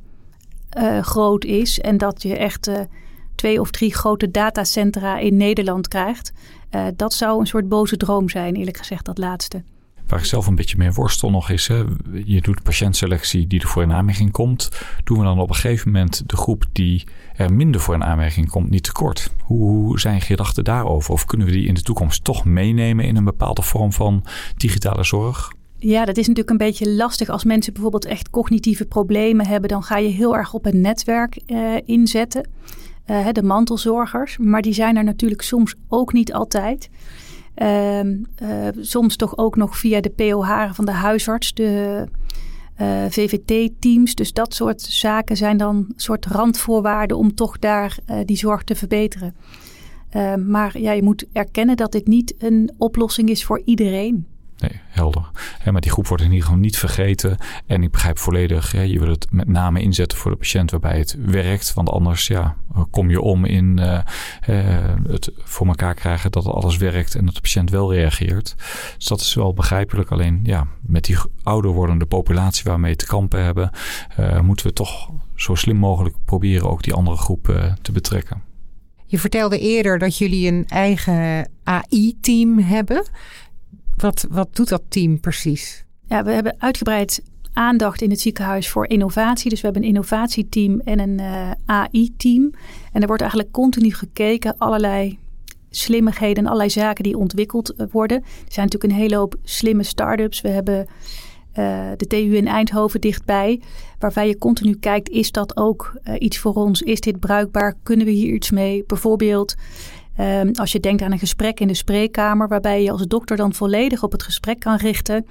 uh, 0.79 1.03
groot 1.03 1.45
is 1.45 1.81
en 1.81 1.97
dat 1.97 2.23
je 2.23 2.37
echt 2.37 2.71
twee 3.35 3.61
of 3.61 3.71
drie 3.71 3.95
grote 3.95 4.31
datacentra 4.31 5.19
in 5.19 5.37
Nederland 5.37 5.88
krijgt. 5.88 6.33
dat 6.97 7.12
zou 7.12 7.41
een 7.41 7.47
soort 7.47 7.69
boze 7.69 7.97
droom 7.97 8.29
zijn, 8.29 8.55
eerlijk 8.55 8.77
gezegd, 8.77 9.05
dat 9.05 9.19
laatste. 9.19 9.62
Waar 10.09 10.18
ik 10.18 10.25
zelf 10.25 10.47
een 10.47 10.55
beetje 10.55 10.77
mee 10.77 10.92
worstel 10.92 11.31
nog 11.31 11.51
is, 11.51 11.66
hè, 11.66 11.85
je 12.25 12.40
doet 12.40 12.62
patiëntselectie 12.62 13.47
die 13.47 13.61
er 13.61 13.68
voor 13.68 13.83
in 13.83 13.92
aanmerking 13.92 14.31
komt. 14.31 14.71
Doen 15.05 15.18
we 15.18 15.25
dan 15.25 15.40
op 15.40 15.49
een 15.49 15.55
gegeven 15.55 15.92
moment 15.92 16.23
de 16.27 16.37
groep 16.37 16.64
die 16.73 17.07
er 17.35 17.53
minder 17.53 17.81
voor 17.81 17.94
in 17.94 18.05
aanmerking 18.05 18.51
komt 18.51 18.71
niet 18.71 18.83
tekort? 18.83 19.31
Hoe 19.42 20.01
zijn 20.01 20.21
gedachten 20.21 20.64
daarover? 20.64 21.12
Of 21.12 21.25
kunnen 21.25 21.47
we 21.47 21.53
die 21.53 21.66
in 21.66 21.75
de 21.75 21.83
toekomst 21.83 22.25
toch 22.25 22.44
meenemen 22.44 23.05
in 23.05 23.16
een 23.16 23.25
bepaalde 23.25 23.62
vorm 23.62 23.92
van 23.92 24.25
digitale 24.57 25.05
zorg? 25.05 25.53
Ja, 25.77 26.05
dat 26.05 26.16
is 26.16 26.27
natuurlijk 26.27 26.51
een 26.51 26.66
beetje 26.66 26.90
lastig. 26.90 27.29
Als 27.29 27.44
mensen 27.44 27.73
bijvoorbeeld 27.73 28.05
echt 28.05 28.31
cognitieve 28.31 28.85
problemen 28.85 29.47
hebben, 29.47 29.68
dan 29.68 29.83
ga 29.83 29.99
je 29.99 30.09
heel 30.09 30.37
erg 30.37 30.55
op 30.55 30.66
een 30.66 30.81
netwerk 30.81 31.40
uh, 31.47 31.75
inzetten. 31.85 32.49
Uh, 33.07 33.27
de 33.33 33.42
mantelzorgers. 33.42 34.38
Maar 34.38 34.62
die 34.62 34.73
zijn 34.73 34.97
er 34.97 35.05
natuurlijk 35.05 35.42
soms 35.42 35.75
ook 35.88 36.12
niet 36.12 36.33
altijd. 36.33 36.88
Uh, 37.62 38.01
soms 38.81 39.16
toch 39.16 39.37
ook 39.37 39.57
nog 39.57 39.79
via 39.79 40.01
de 40.01 40.11
POH 40.11 40.73
van 40.73 40.85
de 40.85 40.92
huisarts, 40.92 41.55
de 41.55 42.05
eh, 42.79 43.05
VVT-teams. 43.09 44.14
Dus 44.14 44.33
dat 44.33 44.55
soort 44.55 44.83
zaken 44.83 45.37
zijn 45.37 45.57
dan 45.57 45.87
soort 45.97 46.27
randvoorwaarden 46.27 47.16
om 47.16 47.35
toch 47.35 47.59
daar 47.59 47.99
uh, 48.11 48.16
die 48.25 48.37
zorg 48.37 48.64
te 48.64 48.75
verbeteren. 48.75 49.35
Uh, 50.16 50.35
maar 50.35 50.79
ja, 50.81 50.92
je 50.92 51.03
moet 51.03 51.25
erkennen 51.33 51.77
dat 51.77 51.92
dit 51.92 52.07
niet 52.07 52.35
een 52.38 52.71
oplossing 52.77 53.29
is 53.29 53.44
voor 53.44 53.62
iedereen. 53.64 54.27
Nee, 54.59 54.81
helder. 54.88 55.31
Maar 55.71 55.81
die 55.81 55.90
groep 55.90 56.07
wordt 56.07 56.23
in 56.23 56.31
ieder 56.31 56.44
geval 56.44 56.61
niet 56.61 56.79
vergeten. 56.79 57.38
En 57.66 57.83
ik 57.83 57.90
begrijp 57.90 58.18
volledig, 58.18 58.73
je 58.73 58.99
wil 58.99 59.09
het 59.09 59.27
met 59.31 59.49
name 59.49 59.81
inzetten 59.81 60.18
voor 60.18 60.31
de 60.31 60.37
patiënt 60.37 60.71
waarbij 60.71 60.99
het 60.99 61.16
werkt. 61.18 61.75
Want 61.75 61.90
anders 61.90 62.27
ja, 62.27 62.57
kom 62.90 63.11
je 63.11 63.21
om 63.21 63.44
in 63.44 63.81
uh, 63.81 63.99
het 65.09 65.31
voor 65.37 65.66
elkaar 65.66 65.94
krijgen 65.94 66.31
dat 66.31 66.47
alles 66.47 66.77
werkt 66.77 67.14
en 67.14 67.25
dat 67.25 67.35
de 67.35 67.40
patiënt 67.40 67.71
wel 67.71 67.92
reageert. 67.92 68.55
Dus 68.97 69.07
dat 69.07 69.21
is 69.21 69.35
wel 69.35 69.55
begrijpelijk. 69.55 70.11
Alleen 70.11 70.40
ja, 70.42 70.66
met 70.81 71.05
die 71.05 71.16
ouder 71.42 71.71
wordende 71.71 72.07
populatie 72.07 72.64
waarmee 72.64 72.97
te 72.97 73.07
kampen 73.07 73.44
hebben, 73.44 73.71
uh, 74.21 74.40
moeten 74.40 74.66
we 74.66 74.73
toch 74.73 75.11
zo 75.35 75.55
slim 75.55 75.77
mogelijk 75.77 76.16
proberen 76.25 76.71
ook 76.71 76.83
die 76.83 76.94
andere 76.94 77.16
groep 77.16 77.75
te 77.83 77.92
betrekken. 77.92 78.42
Je 79.11 79.18
vertelde 79.18 79.59
eerder 79.59 79.99
dat 79.99 80.18
jullie 80.18 80.49
een 80.49 80.64
eigen 80.66 81.51
AI-team 81.64 82.59
hebben. 82.59 83.05
Wat, 83.99 84.27
wat 84.31 84.57
doet 84.57 84.69
dat 84.69 84.83
team 84.89 85.21
precies? 85.21 85.85
Ja, 86.07 86.25
we 86.25 86.31
hebben 86.31 86.55
uitgebreid 86.59 87.23
aandacht 87.53 88.03
in 88.03 88.11
het 88.11 88.21
ziekenhuis 88.21 88.69
voor 88.69 88.89
innovatie. 88.89 89.51
Dus 89.51 89.61
we 89.61 89.65
hebben 89.65 89.83
een 89.83 89.89
innovatieteam 89.89 90.81
en 90.81 90.99
een 90.99 91.19
eh, 91.19 91.51
AI-team. 91.65 92.51
En 92.93 93.01
er 93.01 93.07
wordt 93.07 93.23
eigenlijk 93.23 93.53
continu 93.53 93.93
gekeken, 93.95 94.55
allerlei 94.59 95.19
slimmigheden 95.71 96.37
en 96.37 96.45
allerlei 96.45 96.71
zaken 96.71 97.05
die 97.05 97.19
ontwikkeld 97.19 97.75
eh, 97.75 97.87
worden. 97.91 98.17
Er 98.17 98.53
zijn 98.53 98.67
natuurlijk 98.67 98.93
een 98.93 99.01
hele 99.01 99.17
hoop 99.17 99.35
slimme 99.43 99.83
start-ups. 99.83 100.41
We 100.41 100.49
hebben 100.49 100.87
uh, 101.59 101.89
de 101.97 102.07
TU 102.07 102.37
in 102.37 102.47
Eindhoven 102.47 103.01
dichtbij, 103.01 103.61
waarbij 103.99 104.29
je 104.29 104.39
continu 104.39 104.75
kijkt, 104.75 105.09
is 105.09 105.33
dat 105.33 105.57
ook 105.57 106.01
iets 106.19 106.39
voor 106.39 106.55
ons? 106.55 106.83
Is 106.83 107.01
dit 107.01 107.21
bruikbaar? 107.21 107.75
Kunnen 107.83 108.07
we 108.07 108.13
hier 108.13 108.35
iets 108.35 108.51
mee? 108.51 108.85
Bijvoorbeeld 108.87 109.55
Um, 110.20 110.50
als 110.54 110.72
je 110.72 110.81
denkt 110.81 111.02
aan 111.02 111.12
een 111.12 111.18
gesprek 111.18 111.61
in 111.61 111.68
de 111.68 111.74
spreekkamer, 111.74 112.48
waarbij 112.48 112.83
je 112.83 112.90
als 112.90 113.07
dokter 113.07 113.37
dan 113.37 113.54
volledig 113.54 114.02
op 114.02 114.12
het 114.12 114.22
gesprek 114.22 114.61
kan 114.61 114.76
richten. 114.76 115.26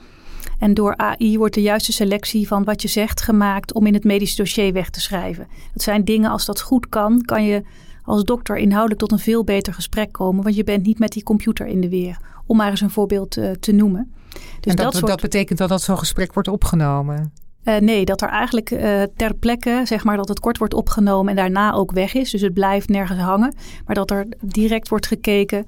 En 0.60 0.73
door 0.73 0.97
AI 0.97 1.38
wordt 1.38 1.54
de 1.54 1.62
juiste 1.62 1.91
selectie 1.91 2.47
van 2.47 2.63
wat 2.63 2.82
je 2.82 2.88
zegt 2.88 3.21
gemaakt 3.21 3.73
om 3.73 3.86
in 3.86 3.93
het 3.93 4.04
medisch 4.04 4.36
dossier 4.36 4.73
weg 4.73 4.89
te 4.89 5.02
schrijven. 5.02 5.47
Dat 5.73 5.84
zijn 5.84 6.06
dingen, 6.06 6.32
als 6.32 6.45
dat 6.45 6.62
goed 6.62 6.89
kan, 6.89 7.21
kan 7.21 7.43
je 7.43 7.63
als 8.04 8.23
dokter 8.23 8.58
inhoudelijk 8.58 9.00
tot 9.00 9.12
een 9.12 9.19
veel 9.19 9.43
beter 9.43 9.73
gesprek 9.73 10.12
komen. 10.12 10.43
Want 10.43 10.56
je 10.56 10.63
bent 10.63 10.86
niet 10.86 11.00
met 11.00 11.12
die 11.12 11.23
computer 11.23 11.65
in 11.67 11.82
de 11.82 11.89
weer. 11.89 12.17
Om 12.45 12.58
maar 12.58 12.69
eens 12.69 12.82
een 12.82 12.89
voorbeeld 12.89 13.38
uh, 13.38 13.52
te 13.52 13.71
noemen. 13.71 14.13
Dus 14.60 14.73
en 14.73 14.76
dat, 14.76 14.93
dat, 14.93 15.08
dat 15.08 15.21
betekent 15.21 15.60
dat 15.60 15.69
dat 15.69 15.82
zo'n 15.82 15.97
gesprek 15.97 16.34
wordt 16.34 16.50
opgenomen? 16.50 17.32
Uh, 17.68 17.78
nee, 17.78 18.06
dat 18.06 18.22
er 18.22 18.30
eigenlijk 18.30 18.72
uh, 18.72 19.04
ter 19.16 19.34
plekke, 19.34 19.82
zeg 19.84 20.04
maar, 20.04 20.18
dat 20.18 20.28
het 20.28 20.40
kort 20.40 20.58
wordt 20.58 20.74
opgenomen 20.74 21.30
en 21.30 21.36
daarna 21.36 21.74
ook 21.74 21.92
weg 21.92 22.14
is. 22.14 22.32
Dus 22.32 22.42
het 22.42 22.54
blijft 22.54 22.90
nergens 22.90 23.20
hangen. 23.20 23.56
Maar 23.86 23.96
dat 23.96 24.12
er 24.12 24.28
direct 24.42 24.90
wordt 24.90 25.08
gekeken 25.08 25.66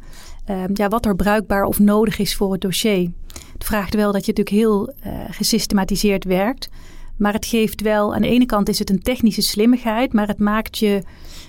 uh, 0.49 0.63
ja, 0.73 0.87
wat 0.87 1.05
er 1.05 1.15
bruikbaar 1.15 1.63
of 1.63 1.79
nodig 1.79 2.19
is 2.19 2.35
voor 2.35 2.51
het 2.51 2.61
dossier. 2.61 3.11
Het 3.53 3.63
vraagt 3.63 3.95
wel 3.95 4.11
dat 4.11 4.25
je 4.25 4.33
natuurlijk 4.33 4.55
heel 4.55 4.93
uh, 5.05 5.13
gesystematiseerd 5.29 6.23
werkt. 6.23 6.69
Maar 7.17 7.33
het 7.33 7.45
geeft 7.45 7.81
wel, 7.81 8.15
aan 8.15 8.21
de 8.21 8.27
ene 8.27 8.45
kant 8.45 8.69
is 8.69 8.79
het 8.79 8.89
een 8.89 9.01
technische 9.01 9.41
slimmigheid, 9.41 10.13
maar 10.13 10.27
het 10.27 10.39
maakt 10.39 10.77
je, 10.77 11.03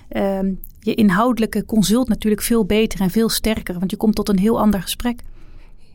ehm, 0.09 0.51
je 0.79 0.93
inhoudelijke 0.93 1.65
consult 1.65 2.07
natuurlijk 2.07 2.41
veel 2.41 2.65
beter 2.65 3.01
en 3.01 3.09
veel 3.09 3.29
sterker. 3.29 3.79
Want 3.79 3.91
je 3.91 3.97
komt 3.97 4.15
tot 4.15 4.29
een 4.29 4.39
heel 4.39 4.59
ander 4.59 4.81
gesprek. 4.81 5.21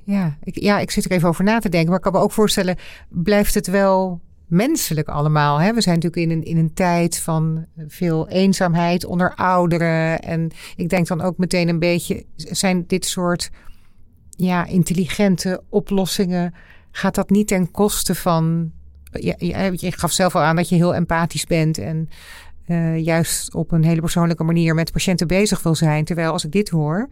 Ja 0.04 0.36
ik, 0.42 0.60
ja, 0.60 0.78
ik 0.78 0.90
zit 0.90 1.04
er 1.04 1.10
even 1.10 1.28
over 1.28 1.44
na 1.44 1.58
te 1.58 1.68
denken. 1.68 1.88
Maar 1.88 1.98
ik 1.98 2.02
kan 2.02 2.12
me 2.12 2.18
ook 2.18 2.32
voorstellen, 2.32 2.76
blijft 3.08 3.54
het 3.54 3.66
wel 3.66 4.20
menselijk 4.46 5.08
allemaal? 5.08 5.60
Hè? 5.60 5.74
We 5.74 5.80
zijn 5.80 5.94
natuurlijk 5.94 6.22
in 6.22 6.30
een, 6.30 6.44
in 6.44 6.56
een 6.56 6.74
tijd 6.74 7.18
van 7.18 7.66
veel 7.86 8.28
eenzaamheid 8.28 9.04
onder 9.04 9.34
ouderen. 9.34 10.20
En 10.20 10.50
ik 10.76 10.88
denk 10.88 11.06
dan 11.06 11.20
ook 11.20 11.38
meteen 11.38 11.68
een 11.68 11.78
beetje, 11.78 12.24
zijn 12.36 12.84
dit 12.86 13.04
soort 13.04 13.50
ja, 14.30 14.66
intelligente 14.66 15.62
oplossingen, 15.68 16.54
gaat 16.90 17.14
dat 17.14 17.30
niet 17.30 17.48
ten 17.48 17.70
koste 17.70 18.14
van... 18.14 18.72
Je 19.10 19.92
gaf 19.96 20.12
zelf 20.12 20.34
al 20.34 20.42
aan 20.42 20.56
dat 20.56 20.68
je 20.68 20.74
heel 20.74 20.94
empathisch 20.94 21.46
bent 21.46 21.78
en 21.78 22.08
uh, 22.66 22.98
juist 22.98 23.54
op 23.54 23.72
een 23.72 23.84
hele 23.84 24.00
persoonlijke 24.00 24.44
manier 24.44 24.74
met 24.74 24.92
patiënten 24.92 25.26
bezig 25.26 25.62
wil 25.62 25.74
zijn. 25.74 26.04
Terwijl 26.04 26.32
als 26.32 26.44
ik 26.44 26.52
dit 26.52 26.68
hoor, 26.68 27.08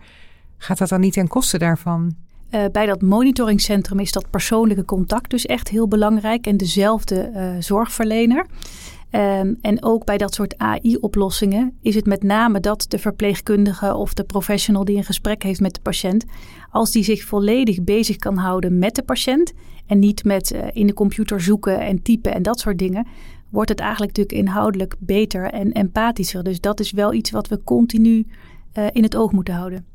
gaat 0.56 0.78
dat 0.78 0.88
dan 0.88 1.00
niet 1.00 1.12
ten 1.12 1.28
koste 1.28 1.58
daarvan? 1.58 2.16
Uh, 2.50 2.64
bij 2.72 2.86
dat 2.86 3.02
monitoringcentrum 3.02 3.98
is 3.98 4.12
dat 4.12 4.30
persoonlijke 4.30 4.84
contact 4.84 5.30
dus 5.30 5.46
echt 5.46 5.68
heel 5.68 5.88
belangrijk 5.88 6.46
en 6.46 6.56
dezelfde 6.56 7.30
uh, 7.34 7.50
zorgverlener. 7.58 8.46
Um, 9.10 9.58
en 9.60 9.82
ook 9.82 10.04
bij 10.04 10.18
dat 10.18 10.34
soort 10.34 10.58
AI-oplossingen 10.58 11.76
is 11.82 11.94
het 11.94 12.06
met 12.06 12.22
name 12.22 12.60
dat 12.60 12.86
de 12.88 12.98
verpleegkundige 12.98 13.94
of 13.94 14.14
de 14.14 14.24
professional 14.24 14.84
die 14.84 14.96
een 14.96 15.04
gesprek 15.04 15.42
heeft 15.42 15.60
met 15.60 15.74
de 15.74 15.80
patiënt, 15.80 16.24
als 16.70 16.90
die 16.90 17.04
zich 17.04 17.24
volledig 17.24 17.84
bezig 17.84 18.16
kan 18.16 18.36
houden 18.36 18.78
met 18.78 18.94
de 18.94 19.02
patiënt 19.02 19.52
en 19.86 19.98
niet 19.98 20.24
met 20.24 20.52
uh, 20.52 20.60
in 20.72 20.86
de 20.86 20.94
computer 20.94 21.40
zoeken 21.40 21.80
en 21.80 22.02
typen 22.02 22.34
en 22.34 22.42
dat 22.42 22.60
soort 22.60 22.78
dingen, 22.78 23.06
wordt 23.50 23.70
het 23.70 23.80
eigenlijk 23.80 24.16
natuurlijk 24.16 24.46
inhoudelijk 24.46 24.94
beter 24.98 25.50
en 25.50 25.72
empathischer. 25.72 26.42
Dus 26.42 26.60
dat 26.60 26.80
is 26.80 26.90
wel 26.90 27.12
iets 27.12 27.30
wat 27.30 27.48
we 27.48 27.62
continu 27.64 28.26
in 28.92 29.02
het 29.02 29.16
oog 29.16 29.32
moeten 29.32 29.54
houden. 29.54 29.86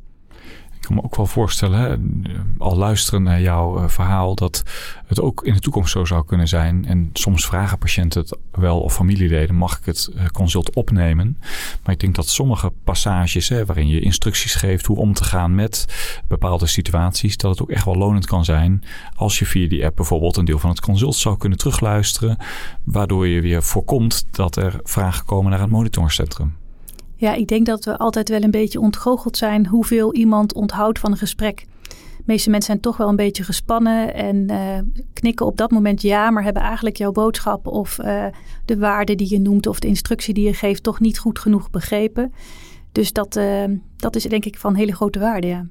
Kan 0.89 0.97
me 0.97 1.04
ook 1.04 1.15
wel 1.15 1.25
voorstellen, 1.25 2.23
al 2.58 2.78
luisteren 2.78 3.23
naar 3.23 3.41
jouw 3.41 3.78
uh, 3.78 3.88
verhaal, 3.88 4.36
dat 4.36 4.63
het 5.08 5.21
ook 5.21 5.43
in 5.43 5.54
de 5.54 5.60
toekomst 5.60 5.91
zo 5.91 6.06
zou 6.06 6.25
kunnen 6.25 6.47
zijn. 6.47 6.86
En 6.86 7.10
soms 7.13 7.45
vragen 7.45 7.78
patiënten 7.78 8.21
het 8.21 8.38
wel 8.52 8.80
of 8.80 8.93
familieleden, 8.93 9.56
mag 9.56 9.78
ik 9.78 9.86
het 9.86 10.10
uh, 10.15 10.25
consult 10.25 10.75
opnemen? 10.75 11.38
Maar 11.84 11.93
ik 11.93 11.99
denk 11.99 12.15
dat 12.15 12.30
sommige 12.30 12.71
passages, 12.84 13.49
hè, 13.49 13.65
waarin 13.65 13.88
je 13.88 13.99
instructies 13.99 14.56
geeft 14.56 14.86
hoe 14.86 14.97
om 14.97 15.13
te 15.13 15.23
gaan 15.23 15.56
met 15.56 15.86
bepaalde 16.28 16.67
situaties, 16.67 17.38
dat 17.38 17.52
het 17.52 17.62
ook 17.62 17.71
echt 17.71 17.86
wel 17.86 17.95
lonend 17.95 18.25
kan 18.25 18.45
zijn 18.45 18.84
als 19.15 19.39
je 19.39 19.45
via 19.45 19.67
die 19.67 19.86
app 19.86 19.95
bijvoorbeeld 19.95 20.38
een 20.38 20.45
deel 20.45 20.60
van 20.60 20.69
het 20.69 20.82
consult 20.82 21.15
zou 21.15 21.38
kunnen 21.38 21.58
terugluisteren, 21.58 22.38
waardoor 22.84 23.28
je 23.28 23.41
weer 23.41 23.63
voorkomt 23.63 24.25
dat 24.32 24.56
er 24.56 24.80
vragen 24.84 25.25
komen 25.25 25.52
naar 25.52 25.62
het 25.62 25.69
monitoringcentrum. 25.69 26.56
Ja, 27.19 27.34
ik 27.34 27.47
denk 27.47 27.65
dat 27.65 27.86
we 27.86 27.97
altijd 27.97 28.29
wel 28.29 28.43
een 28.43 28.51
beetje 28.51 28.79
ontgoocheld 28.79 29.38
zijn 29.38 29.67
hoeveel 29.67 30.13
iemand 30.13 30.53
onthoudt 30.53 30.99
van 30.99 31.12
een 31.12 31.17
gesprek. 31.17 31.65
De 32.17 32.23
meeste 32.25 32.49
mensen 32.49 32.71
zijn 32.71 32.82
toch 32.82 32.97
wel 32.97 33.08
een 33.08 33.15
beetje 33.15 33.43
gespannen 33.43 34.13
en 34.13 34.51
uh, 34.51 34.77
knikken 35.13 35.45
op 35.45 35.58
dat 35.58 35.71
moment 35.71 36.01
ja, 36.01 36.29
maar 36.32 36.43
hebben 36.43 36.62
eigenlijk 36.62 36.97
jouw 36.97 37.12
boodschap 37.12 37.67
of 37.67 37.99
uh, 37.99 38.25
de 38.65 38.77
waarde 38.77 39.15
die 39.15 39.29
je 39.29 39.39
noemt 39.39 39.67
of 39.67 39.79
de 39.79 39.88
instructie 39.88 40.34
die 40.34 40.45
je 40.45 40.53
geeft 40.53 40.84
toch 40.84 40.99
niet 40.99 41.19
goed 41.19 41.39
genoeg 41.39 41.69
begrepen. 41.69 42.34
Dus 42.91 43.13
dat, 43.13 43.36
uh, 43.36 43.63
dat 43.95 44.15
is 44.15 44.23
denk 44.23 44.45
ik 44.45 44.58
van 44.58 44.75
hele 44.75 44.95
grote 44.95 45.19
waarde, 45.19 45.47
ja. 45.47 45.65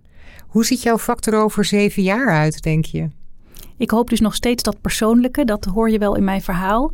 Hoe 0.47 0.65
ziet 0.65 0.83
jouw 0.83 0.99
factor 0.99 1.35
over 1.35 1.65
zeven 1.65 2.03
jaar 2.03 2.29
uit, 2.29 2.63
denk 2.63 2.85
je? 2.85 3.09
Ik 3.77 3.91
hoop 3.91 4.11
dus 4.11 4.21
nog 4.21 4.35
steeds 4.35 4.63
dat 4.63 4.81
persoonlijke, 4.81 5.45
dat 5.45 5.65
hoor 5.65 5.91
je 5.91 5.99
wel 5.99 6.17
in 6.17 6.25
mijn 6.25 6.43
verhaal. 6.43 6.93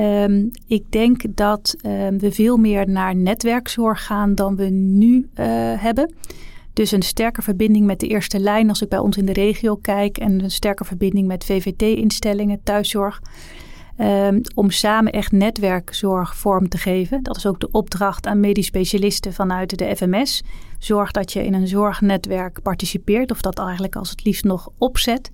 Um, 0.00 0.50
ik 0.66 0.84
denk 0.90 1.22
dat 1.30 1.76
um, 1.86 2.18
we 2.18 2.32
veel 2.32 2.56
meer 2.56 2.88
naar 2.88 3.16
netwerkzorg 3.16 4.06
gaan 4.06 4.34
dan 4.34 4.56
we 4.56 4.64
nu 4.70 5.16
uh, 5.16 5.46
hebben. 5.76 6.14
Dus 6.72 6.90
een 6.90 7.02
sterke 7.02 7.42
verbinding 7.42 7.86
met 7.86 8.00
de 8.00 8.06
eerste 8.06 8.38
lijn 8.38 8.68
als 8.68 8.82
ik 8.82 8.88
bij 8.88 8.98
ons 8.98 9.16
in 9.16 9.26
de 9.26 9.32
regio 9.32 9.76
kijk. 9.76 10.18
En 10.18 10.42
een 10.42 10.50
sterke 10.50 10.84
verbinding 10.84 11.26
met 11.26 11.44
VVT-instellingen, 11.44 12.60
thuiszorg. 12.62 13.20
Um, 13.98 14.40
om 14.54 14.70
samen 14.70 15.12
echt 15.12 15.32
netwerkzorg 15.32 16.36
vorm 16.36 16.68
te 16.68 16.78
geven. 16.78 17.22
Dat 17.22 17.36
is 17.36 17.46
ook 17.46 17.60
de 17.60 17.70
opdracht 17.70 18.26
aan 18.26 18.40
medisch 18.40 18.66
specialisten 18.66 19.32
vanuit 19.32 19.78
de 19.78 19.96
FMS. 19.96 20.42
Zorg 20.78 21.10
dat 21.10 21.32
je 21.32 21.44
in 21.44 21.54
een 21.54 21.68
zorgnetwerk 21.68 22.62
participeert 22.62 23.30
of 23.30 23.40
dat 23.40 23.58
eigenlijk 23.58 23.96
als 23.96 24.10
het 24.10 24.24
liefst 24.24 24.44
nog 24.44 24.68
opzet. 24.78 25.30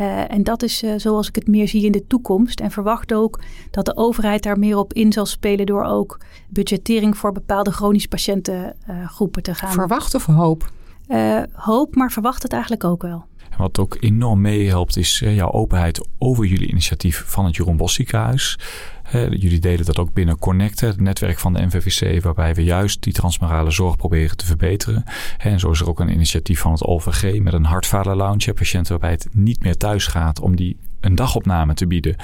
Uh, 0.00 0.32
en 0.32 0.42
dat 0.42 0.62
is 0.62 0.82
uh, 0.82 0.92
zoals 0.96 1.28
ik 1.28 1.34
het 1.34 1.46
meer 1.46 1.68
zie 1.68 1.84
in 1.84 1.92
de 1.92 2.06
toekomst. 2.06 2.60
En 2.60 2.70
verwacht 2.70 3.12
ook 3.12 3.40
dat 3.70 3.84
de 3.84 3.96
overheid 3.96 4.42
daar 4.42 4.58
meer 4.58 4.76
op 4.76 4.92
in 4.92 5.12
zal 5.12 5.26
spelen 5.26 5.66
door 5.66 5.84
ook 5.84 6.20
budgettering 6.48 7.16
voor 7.16 7.32
bepaalde 7.32 7.70
chronisch 7.70 8.06
patiëntengroepen 8.06 9.38
uh, 9.38 9.54
te 9.54 9.54
gaan. 9.54 9.72
Verwacht 9.72 10.14
of 10.14 10.26
hoop? 10.26 10.70
hoop, 11.52 11.94
maar 11.94 12.12
verwacht 12.12 12.42
het 12.42 12.52
eigenlijk 12.52 12.84
ook 12.84 13.02
wel. 13.02 13.24
Wat 13.60 13.78
ook 13.78 13.96
enorm 14.00 14.40
meehelpt 14.40 14.96
is 14.96 15.18
jouw 15.18 15.52
openheid 15.52 16.08
over 16.18 16.44
jullie 16.44 16.68
initiatief 16.68 17.24
van 17.26 17.44
het 17.44 17.56
Jeroen 17.56 17.76
Bos 17.76 17.94
ziekenhuis. 17.94 18.58
jullie 19.12 19.58
delen 19.58 19.84
dat 19.84 19.98
ook 19.98 20.12
binnen 20.12 20.38
Connect, 20.38 20.80
het 20.80 21.00
netwerk 21.00 21.38
van 21.38 21.52
de 21.52 21.66
NVVC, 21.66 22.22
waarbij 22.22 22.54
we 22.54 22.64
juist 22.64 23.02
die 23.02 23.12
transmorale 23.12 23.70
zorg 23.70 23.96
proberen 23.96 24.36
te 24.36 24.46
verbeteren. 24.46 25.04
En 25.38 25.60
zo 25.60 25.70
is 25.70 25.80
er 25.80 25.88
ook 25.88 26.00
een 26.00 26.12
initiatief 26.12 26.60
van 26.60 26.72
het 26.72 26.84
OVG 26.84 27.40
met 27.40 27.52
een 27.52 27.64
hartvader 27.64 28.16
lounge, 28.16 28.52
patiënten 28.52 28.90
waarbij 28.90 29.10
het 29.10 29.28
niet 29.32 29.62
meer 29.62 29.76
thuis 29.76 30.06
gaat 30.06 30.40
om 30.40 30.56
die 30.56 30.76
een 31.00 31.14
dagopname 31.14 31.74
te 31.74 31.86
bieden. 31.86 32.16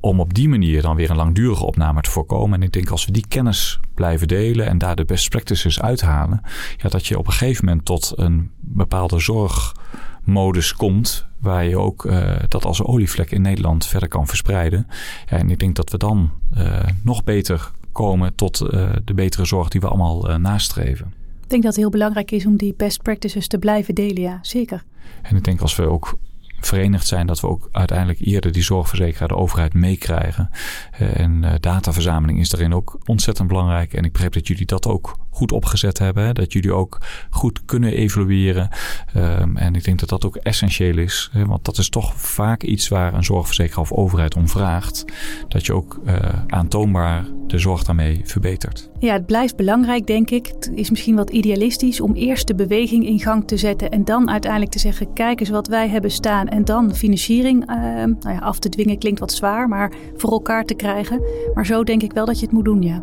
Om 0.00 0.20
op 0.20 0.34
die 0.34 0.48
manier 0.48 0.82
dan 0.82 0.96
weer 0.96 1.10
een 1.10 1.16
langdurige 1.16 1.64
opname 1.64 2.00
te 2.00 2.10
voorkomen. 2.10 2.60
En 2.60 2.66
ik 2.66 2.72
denk 2.72 2.90
als 2.90 3.04
we 3.04 3.12
die 3.12 3.26
kennis 3.28 3.80
blijven 3.94 4.28
delen 4.28 4.66
en 4.66 4.78
daar 4.78 4.96
de 4.96 5.04
best 5.04 5.28
practices 5.28 5.80
uithalen, 5.80 6.40
ja, 6.76 6.88
dat 6.88 7.06
je 7.06 7.18
op 7.18 7.26
een 7.26 7.32
gegeven 7.32 7.64
moment 7.64 7.84
tot 7.84 8.12
een 8.16 8.50
bepaalde 8.60 9.18
zorg 9.18 9.74
modus 10.24 10.72
komt. 10.72 11.26
Waar 11.40 11.64
je 11.64 11.78
ook 11.78 12.04
uh, 12.04 12.32
dat 12.48 12.64
als 12.64 12.82
olievlek 12.82 13.30
in 13.30 13.42
Nederland 13.42 13.86
verder 13.86 14.08
kan 14.08 14.26
verspreiden. 14.26 14.86
Ja, 15.30 15.36
en 15.36 15.50
ik 15.50 15.58
denk 15.58 15.76
dat 15.76 15.90
we 15.90 15.98
dan 15.98 16.30
uh, 16.56 16.80
nog 17.02 17.24
beter 17.24 17.70
komen 17.92 18.34
tot 18.34 18.60
uh, 18.60 18.92
de 19.04 19.14
betere 19.14 19.44
zorg 19.44 19.68
die 19.68 19.80
we 19.80 19.88
allemaal 19.88 20.38
nastreven. 20.38 21.12
Ik 21.42 21.48
denk 21.48 21.62
dat 21.62 21.72
het 21.72 21.82
heel 21.82 21.90
belangrijk 21.90 22.30
is 22.30 22.46
om 22.46 22.56
die 22.56 22.74
best 22.76 23.02
practices 23.02 23.46
te 23.46 23.58
blijven 23.58 23.94
delen, 23.94 24.22
ja, 24.22 24.38
zeker. 24.42 24.84
En 25.22 25.36
ik 25.36 25.44
denk 25.44 25.60
als 25.60 25.76
we 25.76 25.88
ook 25.88 26.18
verenigd 26.60 27.06
zijn 27.06 27.26
dat 27.26 27.40
we 27.40 27.46
ook 27.46 27.68
uiteindelijk 27.72 28.20
eerder 28.20 28.52
die 28.52 28.62
zorgverzekeraar 28.62 29.28
de 29.28 29.36
overheid 29.36 29.74
meekrijgen. 29.74 30.50
En 30.98 31.58
dataverzameling 31.60 32.40
is 32.40 32.50
daarin 32.50 32.74
ook 32.74 32.98
ontzettend 33.04 33.48
belangrijk. 33.48 33.92
En 33.92 34.04
ik 34.04 34.12
begrijp 34.12 34.32
dat 34.32 34.46
jullie 34.46 34.66
dat 34.66 34.86
ook 34.86 35.18
goed 35.32 35.52
opgezet 35.52 35.98
hebben. 35.98 36.24
Hè? 36.24 36.32
Dat 36.32 36.52
jullie 36.52 36.72
ook 36.72 36.98
goed 37.30 37.64
kunnen 37.64 37.92
evalueren. 37.92 38.68
Um, 39.16 39.56
en 39.56 39.74
ik 39.74 39.84
denk 39.84 40.00
dat 40.00 40.08
dat 40.08 40.24
ook 40.24 40.36
essentieel 40.36 40.98
is. 40.98 41.30
Hè? 41.32 41.46
Want 41.46 41.64
dat 41.64 41.78
is 41.78 41.88
toch 41.88 42.20
vaak 42.20 42.62
iets 42.62 42.88
waar 42.88 43.14
een 43.14 43.24
zorgverzekeraar 43.24 43.80
of 43.80 43.92
overheid 43.92 44.36
om 44.36 44.48
vraagt. 44.48 45.04
Dat 45.48 45.66
je 45.66 45.74
ook 45.74 46.00
uh, 46.06 46.14
aantoonbaar 46.46 47.24
de 47.46 47.58
zorg 47.58 47.82
daarmee 47.82 48.20
verbetert. 48.24 48.90
Ja, 48.98 49.12
het 49.12 49.26
blijft 49.26 49.56
belangrijk, 49.56 50.06
denk 50.06 50.30
ik. 50.30 50.46
Het 50.46 50.70
is 50.74 50.90
misschien 50.90 51.16
wat 51.16 51.30
idealistisch 51.30 52.00
om 52.00 52.14
eerst 52.14 52.46
de 52.46 52.54
beweging 52.54 53.06
in 53.06 53.20
gang 53.20 53.46
te 53.46 53.56
zetten. 53.56 53.90
En 53.90 54.04
dan 54.04 54.30
uiteindelijk 54.30 54.72
te 54.72 54.78
zeggen: 54.78 55.12
kijk 55.12 55.40
eens 55.40 55.48
wat 55.48 55.66
wij 55.66 55.88
hebben 55.88 56.10
staan. 56.10 56.48
En 56.48 56.64
dan 56.64 56.94
financiering 56.94 57.70
uh, 57.70 57.76
nou 57.76 58.34
ja, 58.34 58.38
af 58.38 58.58
te 58.58 58.68
dwingen 58.68 58.98
klinkt 58.98 59.20
wat 59.20 59.32
zwaar, 59.32 59.68
maar 59.68 59.92
voor 60.16 60.30
elkaar 60.30 60.64
te 60.64 60.74
krijgen. 60.74 61.22
Maar 61.54 61.66
zo 61.66 61.84
denk 61.84 62.02
ik 62.02 62.12
wel 62.12 62.26
dat 62.26 62.38
je 62.38 62.44
het 62.44 62.54
moet 62.54 62.64
doen, 62.64 62.82
ja. 62.82 63.02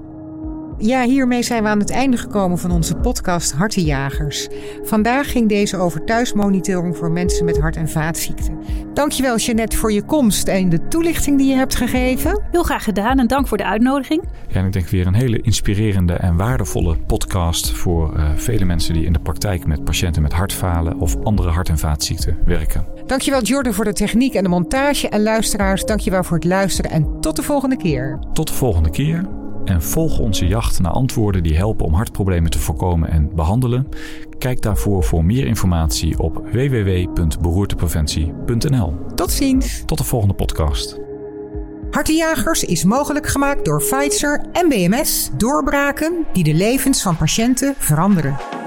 Ja, 0.82 1.04
hiermee 1.04 1.44
zijn 1.44 1.64
we 1.64 1.70
aan 1.70 1.80
het 1.80 1.90
einde 1.90 2.18
gekomen 2.18 2.58
van 2.58 2.72
onze 2.72 2.96
podcast 2.96 3.54
Hartenjagers. 3.54 4.48
Vandaag 4.84 5.32
ging 5.32 5.50
deze 5.50 5.78
over 5.78 6.04
thuismonitoring 6.06 6.98
voor 6.98 7.12
mensen 7.12 7.46
met 7.46 7.60
hart- 7.60 7.76
en 7.76 7.90
vaatziekten. 7.90 8.60
Dankjewel 8.94 9.38
Jeannette 9.38 9.78
voor 9.78 9.92
je 9.92 10.04
komst 10.04 10.48
en 10.48 10.70
de 10.70 10.88
toelichting 10.88 11.38
die 11.38 11.50
je 11.50 11.56
hebt 11.56 11.76
gegeven. 11.76 12.44
Heel 12.52 12.64
graag 12.64 12.84
gedaan 12.84 13.20
en 13.20 13.28
dank 13.28 13.48
voor 13.48 13.58
de 13.58 13.66
uitnodiging. 13.66 14.24
Ja, 14.48 14.60
en 14.60 14.66
ik 14.66 14.74
denk 14.74 14.88
weer 14.88 15.08
een 15.08 15.14
hele 15.14 15.42
inspirerende 15.42 16.14
en 16.14 16.36
waardevolle 16.36 16.98
podcast 16.98 17.72
voor 17.72 18.18
uh, 18.18 18.30
vele 18.36 18.66
mensen 18.66 18.94
die 18.94 19.06
in 19.06 19.14
de 19.14 19.20
praktijk 19.20 19.66
met 19.66 19.84
patiënten 19.84 20.22
met 20.22 20.34
hartfalen 20.34 21.00
of 21.00 21.16
andere 21.24 21.50
hart- 21.50 21.70
en 21.70 21.78
vaatziekten 21.78 22.38
werken. 22.46 22.86
Dankjewel 23.06 23.42
Jordan 23.42 23.74
voor 23.74 23.86
de 23.86 23.94
techniek 23.94 24.34
en 24.34 24.44
de 24.44 24.50
montage 24.50 25.10
en 25.10 25.24
luisteraars, 25.24 25.86
dankjewel 25.86 26.24
voor 26.24 26.38
het 26.38 26.46
luisteren 26.46 26.92
en 26.92 27.22
tot 27.22 27.36
de 27.36 27.44
volgende 27.44 27.78
keer. 27.78 28.20
Tot 28.34 28.48
de 28.48 28.54
volgende 28.54 28.90
keer 28.90 29.39
en 29.70 29.82
volg 29.82 30.20
onze 30.20 30.48
jacht 30.48 30.80
naar 30.80 30.92
antwoorden 30.92 31.44
die 31.44 31.58
helpen 31.58 31.86
om 31.86 31.94
hartproblemen 31.94 32.52
te 32.52 32.60
voorkomen 32.60 33.10
en 33.10 33.36
behandelen. 33.36 33.88
Kijk 34.38 34.62
daarvoor 34.62 35.04
voor 35.04 35.26
meer 35.26 35.46
informatie 35.46 36.20
op 36.20 36.48
www.beroertepreventie.nl. 36.52 38.94
Tot 39.16 39.32
ziens. 39.32 39.84
Tot 39.86 39.98
de 39.98 40.04
volgende 40.04 40.34
podcast. 40.34 41.00
Hartenjagers 41.92 42.64
is 42.64 42.84
mogelijk 42.84 43.28
gemaakt 43.28 43.66
door 43.66 43.84
Pfizer 43.84 44.46
en 44.52 44.70
BMS. 44.70 45.30
Doorbraken 45.38 46.26
die 46.34 46.44
de 46.44 46.54
levens 46.54 47.02
van 47.02 47.18
patiënten 47.18 47.74
veranderen. 47.78 48.59